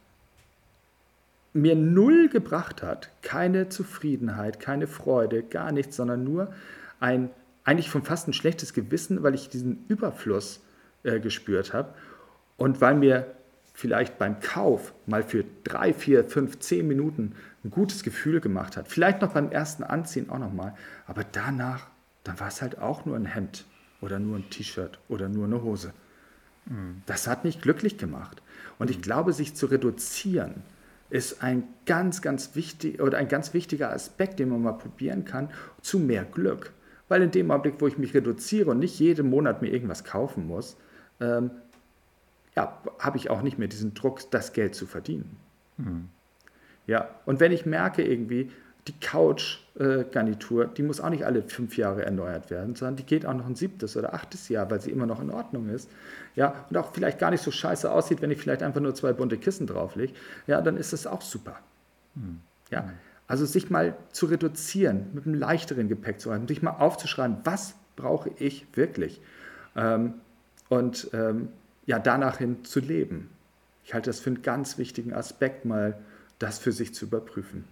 mir 1.54 1.76
null 1.76 2.30
gebracht 2.30 2.84
hat, 2.84 3.10
keine 3.22 3.70
Zufriedenheit, 3.70 4.60
keine 4.60 4.88
Freude, 4.88 5.42
gar 5.44 5.72
nichts, 5.72 5.96
sondern 5.96 6.24
nur 6.24 6.54
ein 7.00 7.30
eigentlich 7.64 7.88
schon 7.88 8.04
fast 8.04 8.30
ein 8.30 8.34
schlechtes 8.34 8.74
Gewissen, 8.74 9.24
weil 9.24 9.36
ich 9.36 9.50
diesen 9.50 9.84
Überfluss 9.90 10.62
äh, 11.04 11.20
gespürt 11.20 11.74
habe 11.74 11.94
und 12.56 12.80
weil 12.80 12.96
mir 12.96 13.37
vielleicht 13.78 14.18
beim 14.18 14.40
Kauf 14.40 14.92
mal 15.06 15.22
für 15.22 15.46
drei, 15.64 15.94
vier, 15.94 16.24
fünf, 16.24 16.58
zehn 16.58 16.88
Minuten 16.88 17.36
ein 17.64 17.70
gutes 17.70 18.02
Gefühl 18.02 18.42
gemacht 18.42 18.76
hat. 18.76 18.88
Vielleicht 18.88 19.22
noch 19.22 19.34
beim 19.34 19.52
ersten 19.52 19.84
Anziehen 19.84 20.32
auch 20.32 20.40
nochmal. 20.40 20.74
Aber 21.06 21.24
danach, 21.24 21.86
dann 22.24 22.40
war 22.40 22.48
es 22.48 22.64
halt 22.64 22.80
auch 22.80 23.06
nur 23.06 23.16
ein 23.16 23.28
Hemd 23.28 23.66
oder 24.02 24.18
nur 24.18 24.38
ein 24.38 24.50
T-Shirt 24.50 24.98
oder 25.10 25.30
nur 25.30 25.46
eine 25.46 25.62
Hose. 25.62 25.94
Mhm. 26.66 27.04
Das 27.06 27.28
hat 27.28 27.46
nicht 27.46 27.62
glücklich 27.62 28.00
gemacht. 28.00 28.42
Und 28.80 28.90
ich 28.90 29.00
glaube, 29.00 29.32
sich 29.32 29.54
zu 29.54 29.68
reduzieren 29.68 30.64
ist 31.12 31.44
ein 31.44 31.64
ganz, 31.86 32.24
ganz 32.24 32.56
wichtig 32.56 33.00
oder 33.00 33.20
ein 33.20 33.28
ganz 33.28 33.54
wichtiger 33.54 33.92
Aspekt, 33.92 34.40
den 34.40 34.50
man 34.50 34.64
mal 34.64 34.74
probieren 34.74 35.24
kann, 35.24 35.52
zu 35.82 36.00
mehr 36.00 36.26
Glück. 36.26 36.74
Weil 37.10 37.22
in 37.22 37.30
dem 37.30 37.52
Augenblick, 37.52 37.76
wo 37.80 37.86
ich 37.86 38.00
mich 38.00 38.16
reduziere 38.16 38.72
und 38.72 38.80
nicht 38.80 39.00
jeden 39.00 39.30
Monat 39.30 39.62
mir 39.62 39.72
irgendwas 39.72 40.04
kaufen 40.04 40.48
muss, 40.48 40.78
ähm, 41.20 41.52
ja, 42.58 42.76
habe 42.98 43.18
ich 43.18 43.30
auch 43.30 43.44
nicht 43.44 43.60
mehr 43.60 43.68
diesen 43.68 43.94
Druck, 43.94 44.32
das 44.32 44.52
Geld 44.52 44.74
zu 44.74 44.88
verdienen. 44.88 45.38
Mhm. 45.78 46.10
Ja, 46.88 47.08
und 47.28 47.40
wenn 47.40 47.52
ich 47.52 47.68
merke 47.68 48.02
irgendwie, 48.02 48.52
die 48.88 49.00
Couch-Garnitur, 49.00 50.66
die 50.66 50.82
muss 50.82 51.00
auch 51.00 51.10
nicht 51.12 51.24
alle 51.24 51.44
fünf 51.44 51.78
Jahre 51.78 52.04
erneuert 52.04 52.50
werden, 52.50 52.74
sondern 52.74 52.96
die 52.96 53.04
geht 53.04 53.28
auch 53.28 53.36
noch 53.36 53.46
ein 53.46 53.54
siebtes 53.54 53.96
oder 53.96 54.16
achtes 54.16 54.50
Jahr, 54.50 54.72
weil 54.72 54.82
sie 54.82 54.90
immer 54.90 55.06
noch 55.06 55.22
in 55.22 55.30
Ordnung 55.30 55.70
ist. 55.70 55.88
Ja, 56.36 56.66
und 56.70 56.78
auch 56.78 56.94
vielleicht 56.94 57.20
gar 57.20 57.30
nicht 57.30 57.44
so 57.44 57.52
scheiße 57.52 57.92
aussieht, 57.92 58.24
wenn 58.24 58.32
ich 58.32 58.40
vielleicht 58.40 58.64
einfach 58.64 58.82
nur 58.82 58.96
zwei 58.96 59.14
bunte 59.14 59.38
Kissen 59.38 59.68
drauflege. 59.68 60.14
Ja, 60.48 60.60
dann 60.62 60.78
ist 60.78 60.94
das 60.94 61.06
auch 61.06 61.22
super. 61.22 61.58
Mhm. 62.16 62.40
Ja, 62.72 62.90
also 63.28 63.46
sich 63.46 63.70
mal 63.70 63.96
zu 64.14 64.26
reduzieren, 64.26 65.12
mit 65.14 65.28
einem 65.28 65.36
leichteren 65.36 65.90
Gepäck 65.90 66.20
zu 66.20 66.30
reisen, 66.30 66.48
sich 66.48 66.64
mal 66.64 66.72
aufzuschreiben, 66.72 67.38
was 67.44 67.76
brauche 67.96 68.32
ich 68.40 68.66
wirklich? 68.76 69.22
Ähm, 69.76 70.16
und 70.70 71.10
ähm, 71.14 71.50
ja, 71.88 71.98
danach 71.98 72.38
hin 72.38 72.64
zu 72.64 72.80
leben. 72.80 73.30
Ich 73.84 73.96
halte 73.96 74.10
das 74.10 74.20
für 74.20 74.30
einen 74.30 74.44
ganz 74.44 74.78
wichtigen 74.78 75.14
Aspekt, 75.14 75.66
mal 75.66 75.98
das 76.38 76.60
für 76.60 76.72
sich 76.72 76.94
zu 76.94 77.06
überprüfen. 77.06 77.64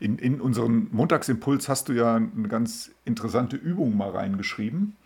In, 0.00 0.18
in 0.18 0.40
unseren 0.40 0.88
Montagsimpuls 0.92 1.68
hast 1.68 1.88
du 1.88 1.92
ja 1.92 2.16
eine 2.16 2.48
ganz 2.48 2.92
interessante 3.04 3.56
Übung 3.56 3.96
mal 3.96 4.10
reingeschrieben, 4.10 4.96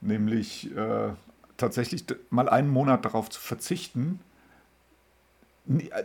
nämlich 0.00 0.74
äh, 0.74 1.10
tatsächlich 1.56 2.04
mal 2.30 2.48
einen 2.48 2.68
Monat 2.68 3.04
darauf 3.04 3.28
zu 3.28 3.40
verzichten, 3.40 4.20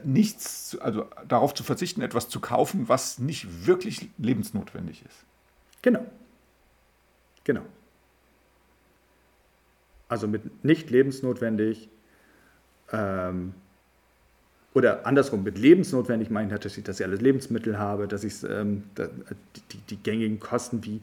nichts, 0.04 0.78
also 0.82 1.08
darauf 1.28 1.54
zu 1.54 1.64
verzichten, 1.64 2.02
etwas 2.02 2.28
zu 2.30 2.40
kaufen, 2.42 2.90
was 2.90 3.18
nicht 3.18 3.66
wirklich 3.66 4.10
lebensnotwendig 4.18 5.04
ist. 5.06 5.26
Genau. 5.82 6.06
Genau. 7.44 7.62
Also 10.08 10.28
mit 10.28 10.64
nicht 10.64 10.90
lebensnotwendig 10.90 11.90
ähm, 12.92 13.54
oder 14.74 15.06
andersrum, 15.06 15.44
mit 15.44 15.58
lebensnotwendig 15.58 16.30
meine 16.30 16.48
ich 16.48 16.52
natürlich, 16.52 16.84
dass 16.84 17.00
ich 17.00 17.06
alles 17.06 17.22
Lebensmittel 17.22 17.78
habe, 17.78 18.08
dass 18.08 18.24
ich 18.24 18.44
ähm, 18.44 18.84
die, 18.98 19.78
die, 19.90 19.98
gängigen 19.98 20.40
Kosten 20.40 20.84
wie 20.84 21.02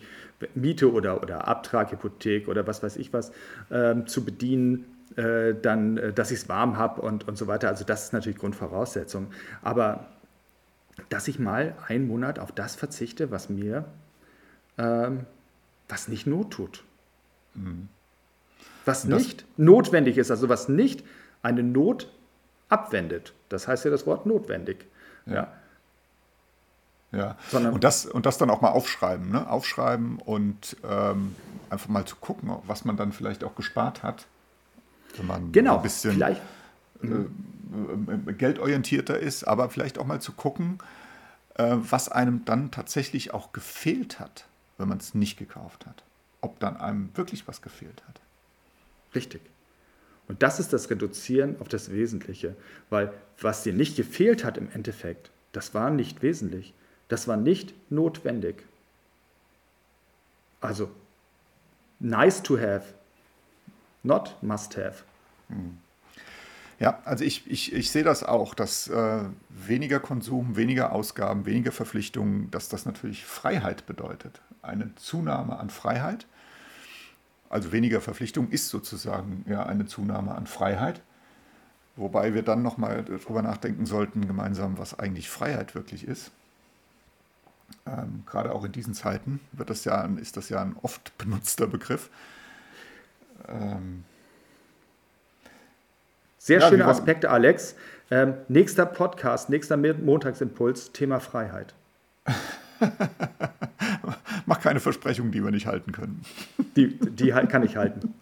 Miete 0.54 0.92
oder, 0.92 1.22
oder 1.22 1.46
Abtrag, 1.46 1.92
Hypothek 1.92 2.48
oder 2.48 2.66
was 2.66 2.82
weiß 2.82 2.96
ich 2.96 3.12
was 3.12 3.32
ähm, 3.70 4.06
zu 4.08 4.24
bedienen, 4.24 4.86
äh, 5.16 5.54
dann, 5.54 5.98
äh, 5.98 6.12
dass 6.12 6.30
ich 6.30 6.38
es 6.38 6.48
warm 6.48 6.78
habe 6.78 7.00
und, 7.00 7.28
und 7.28 7.38
so 7.38 7.46
weiter. 7.46 7.68
Also 7.68 7.84
das 7.84 8.04
ist 8.04 8.12
natürlich 8.12 8.38
Grundvoraussetzung. 8.38 9.28
Aber 9.62 10.06
dass 11.08 11.28
ich 11.28 11.38
mal 11.38 11.74
einen 11.86 12.06
Monat 12.06 12.38
auf 12.38 12.52
das 12.52 12.74
verzichte, 12.74 13.30
was 13.30 13.48
mir, 13.48 13.84
ähm, 14.78 15.26
was 15.88 16.08
nicht 16.08 16.26
Not 16.26 16.52
tut. 16.52 16.84
Mhm. 17.54 17.88
Was 18.84 19.04
nicht 19.04 19.44
notwendig 19.56 20.18
ist, 20.18 20.30
also 20.30 20.48
was 20.48 20.68
nicht 20.68 21.04
eine 21.42 21.62
Not 21.62 22.10
abwendet. 22.68 23.32
Das 23.48 23.68
heißt 23.68 23.84
ja 23.84 23.90
das 23.90 24.06
Wort 24.06 24.26
notwendig. 24.26 24.86
Ja. 25.26 25.34
ja. 25.34 25.52
Ja, 27.12 27.36
Sondern, 27.50 27.74
und, 27.74 27.82
das, 27.82 28.06
und 28.06 28.24
das 28.24 28.38
dann 28.38 28.50
auch 28.50 28.60
mal 28.60 28.68
aufschreiben. 28.68 29.30
Ne? 29.30 29.48
Aufschreiben 29.50 30.20
und 30.20 30.76
ähm, 30.88 31.34
einfach 31.68 31.88
mal 31.88 32.04
zu 32.04 32.14
gucken, 32.16 32.52
was 32.66 32.84
man 32.84 32.96
dann 32.96 33.12
vielleicht 33.12 33.42
auch 33.42 33.56
gespart 33.56 34.02
hat. 34.04 34.26
Wenn 35.16 35.26
man 35.26 35.50
genau, 35.50 35.76
ein 35.76 35.82
bisschen 35.82 36.12
vielleicht. 36.12 36.40
Äh, 37.02 37.08
äh, 37.08 38.32
geldorientierter 38.32 39.18
ist, 39.18 39.42
aber 39.42 39.70
vielleicht 39.70 39.98
auch 39.98 40.06
mal 40.06 40.20
zu 40.20 40.32
gucken, 40.32 40.78
äh, 41.54 41.76
was 41.78 42.08
einem 42.08 42.44
dann 42.44 42.70
tatsächlich 42.70 43.34
auch 43.34 43.52
gefehlt 43.52 44.20
hat, 44.20 44.46
wenn 44.78 44.88
man 44.88 44.98
es 44.98 45.14
nicht 45.14 45.36
gekauft 45.36 45.86
hat. 45.86 46.04
Ob 46.40 46.60
dann 46.60 46.76
einem 46.76 47.10
wirklich 47.14 47.48
was 47.48 47.60
gefehlt 47.60 48.02
hat. 48.08 48.20
Richtig. 49.14 49.42
Und 50.28 50.42
das 50.42 50.60
ist 50.60 50.72
das 50.72 50.90
Reduzieren 50.90 51.56
auf 51.60 51.68
das 51.68 51.90
Wesentliche, 51.90 52.54
weil 52.88 53.12
was 53.40 53.62
dir 53.62 53.72
nicht 53.72 53.96
gefehlt 53.96 54.44
hat 54.44 54.58
im 54.58 54.70
Endeffekt, 54.72 55.30
das 55.52 55.74
war 55.74 55.90
nicht 55.90 56.22
wesentlich, 56.22 56.72
das 57.08 57.26
war 57.26 57.36
nicht 57.36 57.74
notwendig. 57.90 58.62
Also, 60.60 60.90
nice 61.98 62.42
to 62.42 62.58
have, 62.58 62.94
not 64.04 64.36
must 64.40 64.76
have. 64.76 65.02
Ja, 66.78 67.00
also 67.04 67.24
ich, 67.24 67.50
ich, 67.50 67.72
ich 67.72 67.90
sehe 67.90 68.04
das 68.04 68.22
auch, 68.22 68.54
dass 68.54 68.88
äh, 68.88 69.24
weniger 69.48 70.00
Konsum, 70.00 70.56
weniger 70.56 70.92
Ausgaben, 70.92 71.44
weniger 71.44 71.72
Verpflichtungen, 71.72 72.50
dass 72.50 72.68
das 72.68 72.86
natürlich 72.86 73.24
Freiheit 73.24 73.86
bedeutet. 73.86 74.40
Eine 74.62 74.94
Zunahme 74.94 75.58
an 75.58 75.70
Freiheit 75.70 76.26
also 77.50 77.72
weniger 77.72 78.00
Verpflichtung 78.00 78.48
ist 78.48 78.68
sozusagen 78.68 79.44
ja 79.48 79.66
eine 79.66 79.84
Zunahme 79.84 80.34
an 80.34 80.46
Freiheit. 80.46 81.02
Wobei 81.96 82.32
wir 82.32 82.42
dann 82.42 82.62
nochmal 82.62 83.04
darüber 83.04 83.42
nachdenken 83.42 83.84
sollten, 83.84 84.26
gemeinsam, 84.26 84.78
was 84.78 84.98
eigentlich 84.98 85.28
Freiheit 85.28 85.74
wirklich 85.74 86.06
ist. 86.06 86.30
Ähm, 87.86 88.22
gerade 88.24 88.52
auch 88.52 88.64
in 88.64 88.72
diesen 88.72 88.94
Zeiten 88.94 89.40
wird 89.52 89.68
das 89.68 89.84
ja, 89.84 90.04
ist 90.20 90.36
das 90.36 90.48
ja 90.48 90.62
ein 90.62 90.76
oft 90.80 91.16
benutzter 91.18 91.66
Begriff. 91.66 92.08
Ähm, 93.48 94.04
Sehr 96.38 96.60
ja, 96.60 96.68
schöne 96.68 96.86
Aspekte, 96.86 97.30
Alex. 97.30 97.74
Ähm, 98.12 98.34
nächster 98.48 98.86
Podcast, 98.86 99.50
nächster 99.50 99.76
Montagsimpuls, 99.76 100.92
Thema 100.92 101.18
Freiheit. 101.18 101.74
Mach 104.50 104.58
keine 104.58 104.80
Versprechungen, 104.80 105.30
die 105.30 105.44
wir 105.44 105.52
nicht 105.52 105.66
halten 105.66 105.92
können. 105.92 106.22
Die, 106.74 106.98
die 106.98 107.30
kann 107.30 107.62
ich 107.62 107.76
halten. 107.76 108.12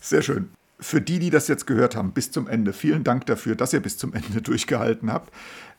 Sehr 0.00 0.22
schön. 0.22 0.50
Für 0.80 1.00
die, 1.00 1.20
die 1.20 1.30
das 1.30 1.46
jetzt 1.46 1.68
gehört 1.68 1.94
haben, 1.94 2.10
bis 2.10 2.32
zum 2.32 2.48
Ende, 2.48 2.72
vielen 2.72 3.04
Dank 3.04 3.26
dafür, 3.26 3.54
dass 3.54 3.72
ihr 3.72 3.78
bis 3.78 3.98
zum 3.98 4.12
Ende 4.14 4.42
durchgehalten 4.42 5.12
habt. 5.12 5.32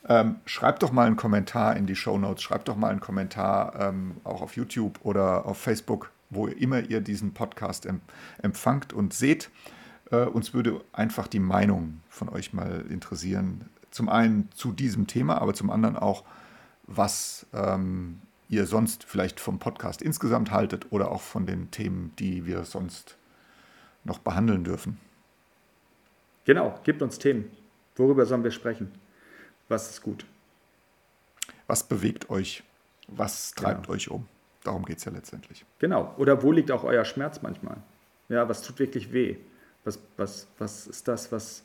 Ähm, 0.07 0.37
schreibt 0.45 0.81
doch 0.81 0.93
mal 0.93 1.07
einen 1.07 1.17
Kommentar 1.17 1.75
in 1.75 1.85
die 1.85 1.97
Show 1.97 2.17
Notes, 2.17 2.41
schreibt 2.41 2.69
doch 2.69 2.77
mal 2.77 2.87
einen 2.91 3.01
Kommentar 3.01 3.77
ähm, 3.81 4.15
auch 4.23 4.41
auf 4.41 4.55
YouTube 4.55 4.97
oder 5.03 5.45
auf 5.45 5.57
Facebook, 5.57 6.09
wo 6.29 6.47
immer 6.47 6.79
ihr 6.89 7.01
diesen 7.01 7.33
Podcast 7.33 7.85
empfangt 8.41 8.93
und 8.93 9.13
seht. 9.13 9.49
Äh, 10.09 10.23
uns 10.23 10.53
würde 10.53 10.79
einfach 10.93 11.27
die 11.27 11.41
Meinung 11.41 11.99
von 12.07 12.29
euch 12.29 12.53
mal 12.53 12.85
interessieren. 12.89 13.65
Zum 13.91 14.09
einen 14.09 14.49
zu 14.53 14.71
diesem 14.71 15.07
Thema, 15.07 15.41
aber 15.41 15.53
zum 15.53 15.69
anderen 15.69 15.97
auch, 15.97 16.23
was 16.85 17.45
ähm, 17.53 18.21
ihr 18.49 18.65
sonst 18.65 19.03
vielleicht 19.03 19.39
vom 19.39 19.59
Podcast 19.59 20.01
insgesamt 20.01 20.51
haltet 20.51 20.87
oder 20.91 21.11
auch 21.11 21.21
von 21.21 21.45
den 21.45 21.71
Themen, 21.71 22.13
die 22.17 22.45
wir 22.45 22.65
sonst 22.65 23.17
noch 24.03 24.19
behandeln 24.19 24.63
dürfen. 24.63 24.99
Genau, 26.45 26.79
gebt 26.83 27.01
uns 27.01 27.19
Themen. 27.19 27.51
Worüber 27.95 28.25
sollen 28.25 28.43
wir 28.43 28.51
sprechen? 28.51 28.91
Was 29.67 29.89
ist 29.91 30.01
gut? 30.01 30.25
Was 31.67 31.83
bewegt 31.83 32.29
euch? 32.29 32.63
Was 33.07 33.51
treibt 33.51 33.83
genau. 33.83 33.93
euch 33.93 34.09
um? 34.09 34.27
Darum 34.63 34.85
geht 34.85 34.97
es 34.97 35.05
ja 35.05 35.11
letztendlich. 35.11 35.65
Genau. 35.77 36.13
Oder 36.17 36.41
wo 36.41 36.51
liegt 36.51 36.71
auch 36.71 36.83
euer 36.83 37.05
Schmerz 37.05 37.41
manchmal? 37.41 37.77
Ja, 38.29 38.49
was 38.49 38.61
tut 38.61 38.79
wirklich 38.79 39.13
weh? 39.13 39.37
Was, 39.83 39.99
was, 40.17 40.47
was 40.57 40.87
ist 40.87 41.07
das, 41.07 41.31
was, 41.31 41.63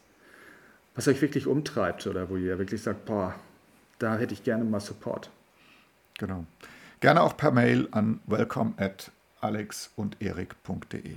was 0.95 1.09
euch 1.09 1.21
wirklich 1.21 1.47
umtreibt 1.47 2.07
oder 2.07 2.29
wo 2.29 2.37
ihr 2.37 2.59
wirklich 2.59 2.83
sagt, 2.83 3.05
boah, 3.05 3.35
da 3.99 4.17
hätte 4.17 4.35
ich 4.35 4.45
gerne 4.45 4.65
mal 4.65 4.81
Support. 4.81 5.31
Genau. 6.19 6.45
Gerne 7.01 7.23
auch 7.23 7.37
per 7.37 7.51
Mail 7.51 7.89
an 7.91 8.21
welcome 8.27 8.75
at 8.77 9.11
alex 9.41 9.91
und 9.97 10.17
erik.de. 10.21 11.17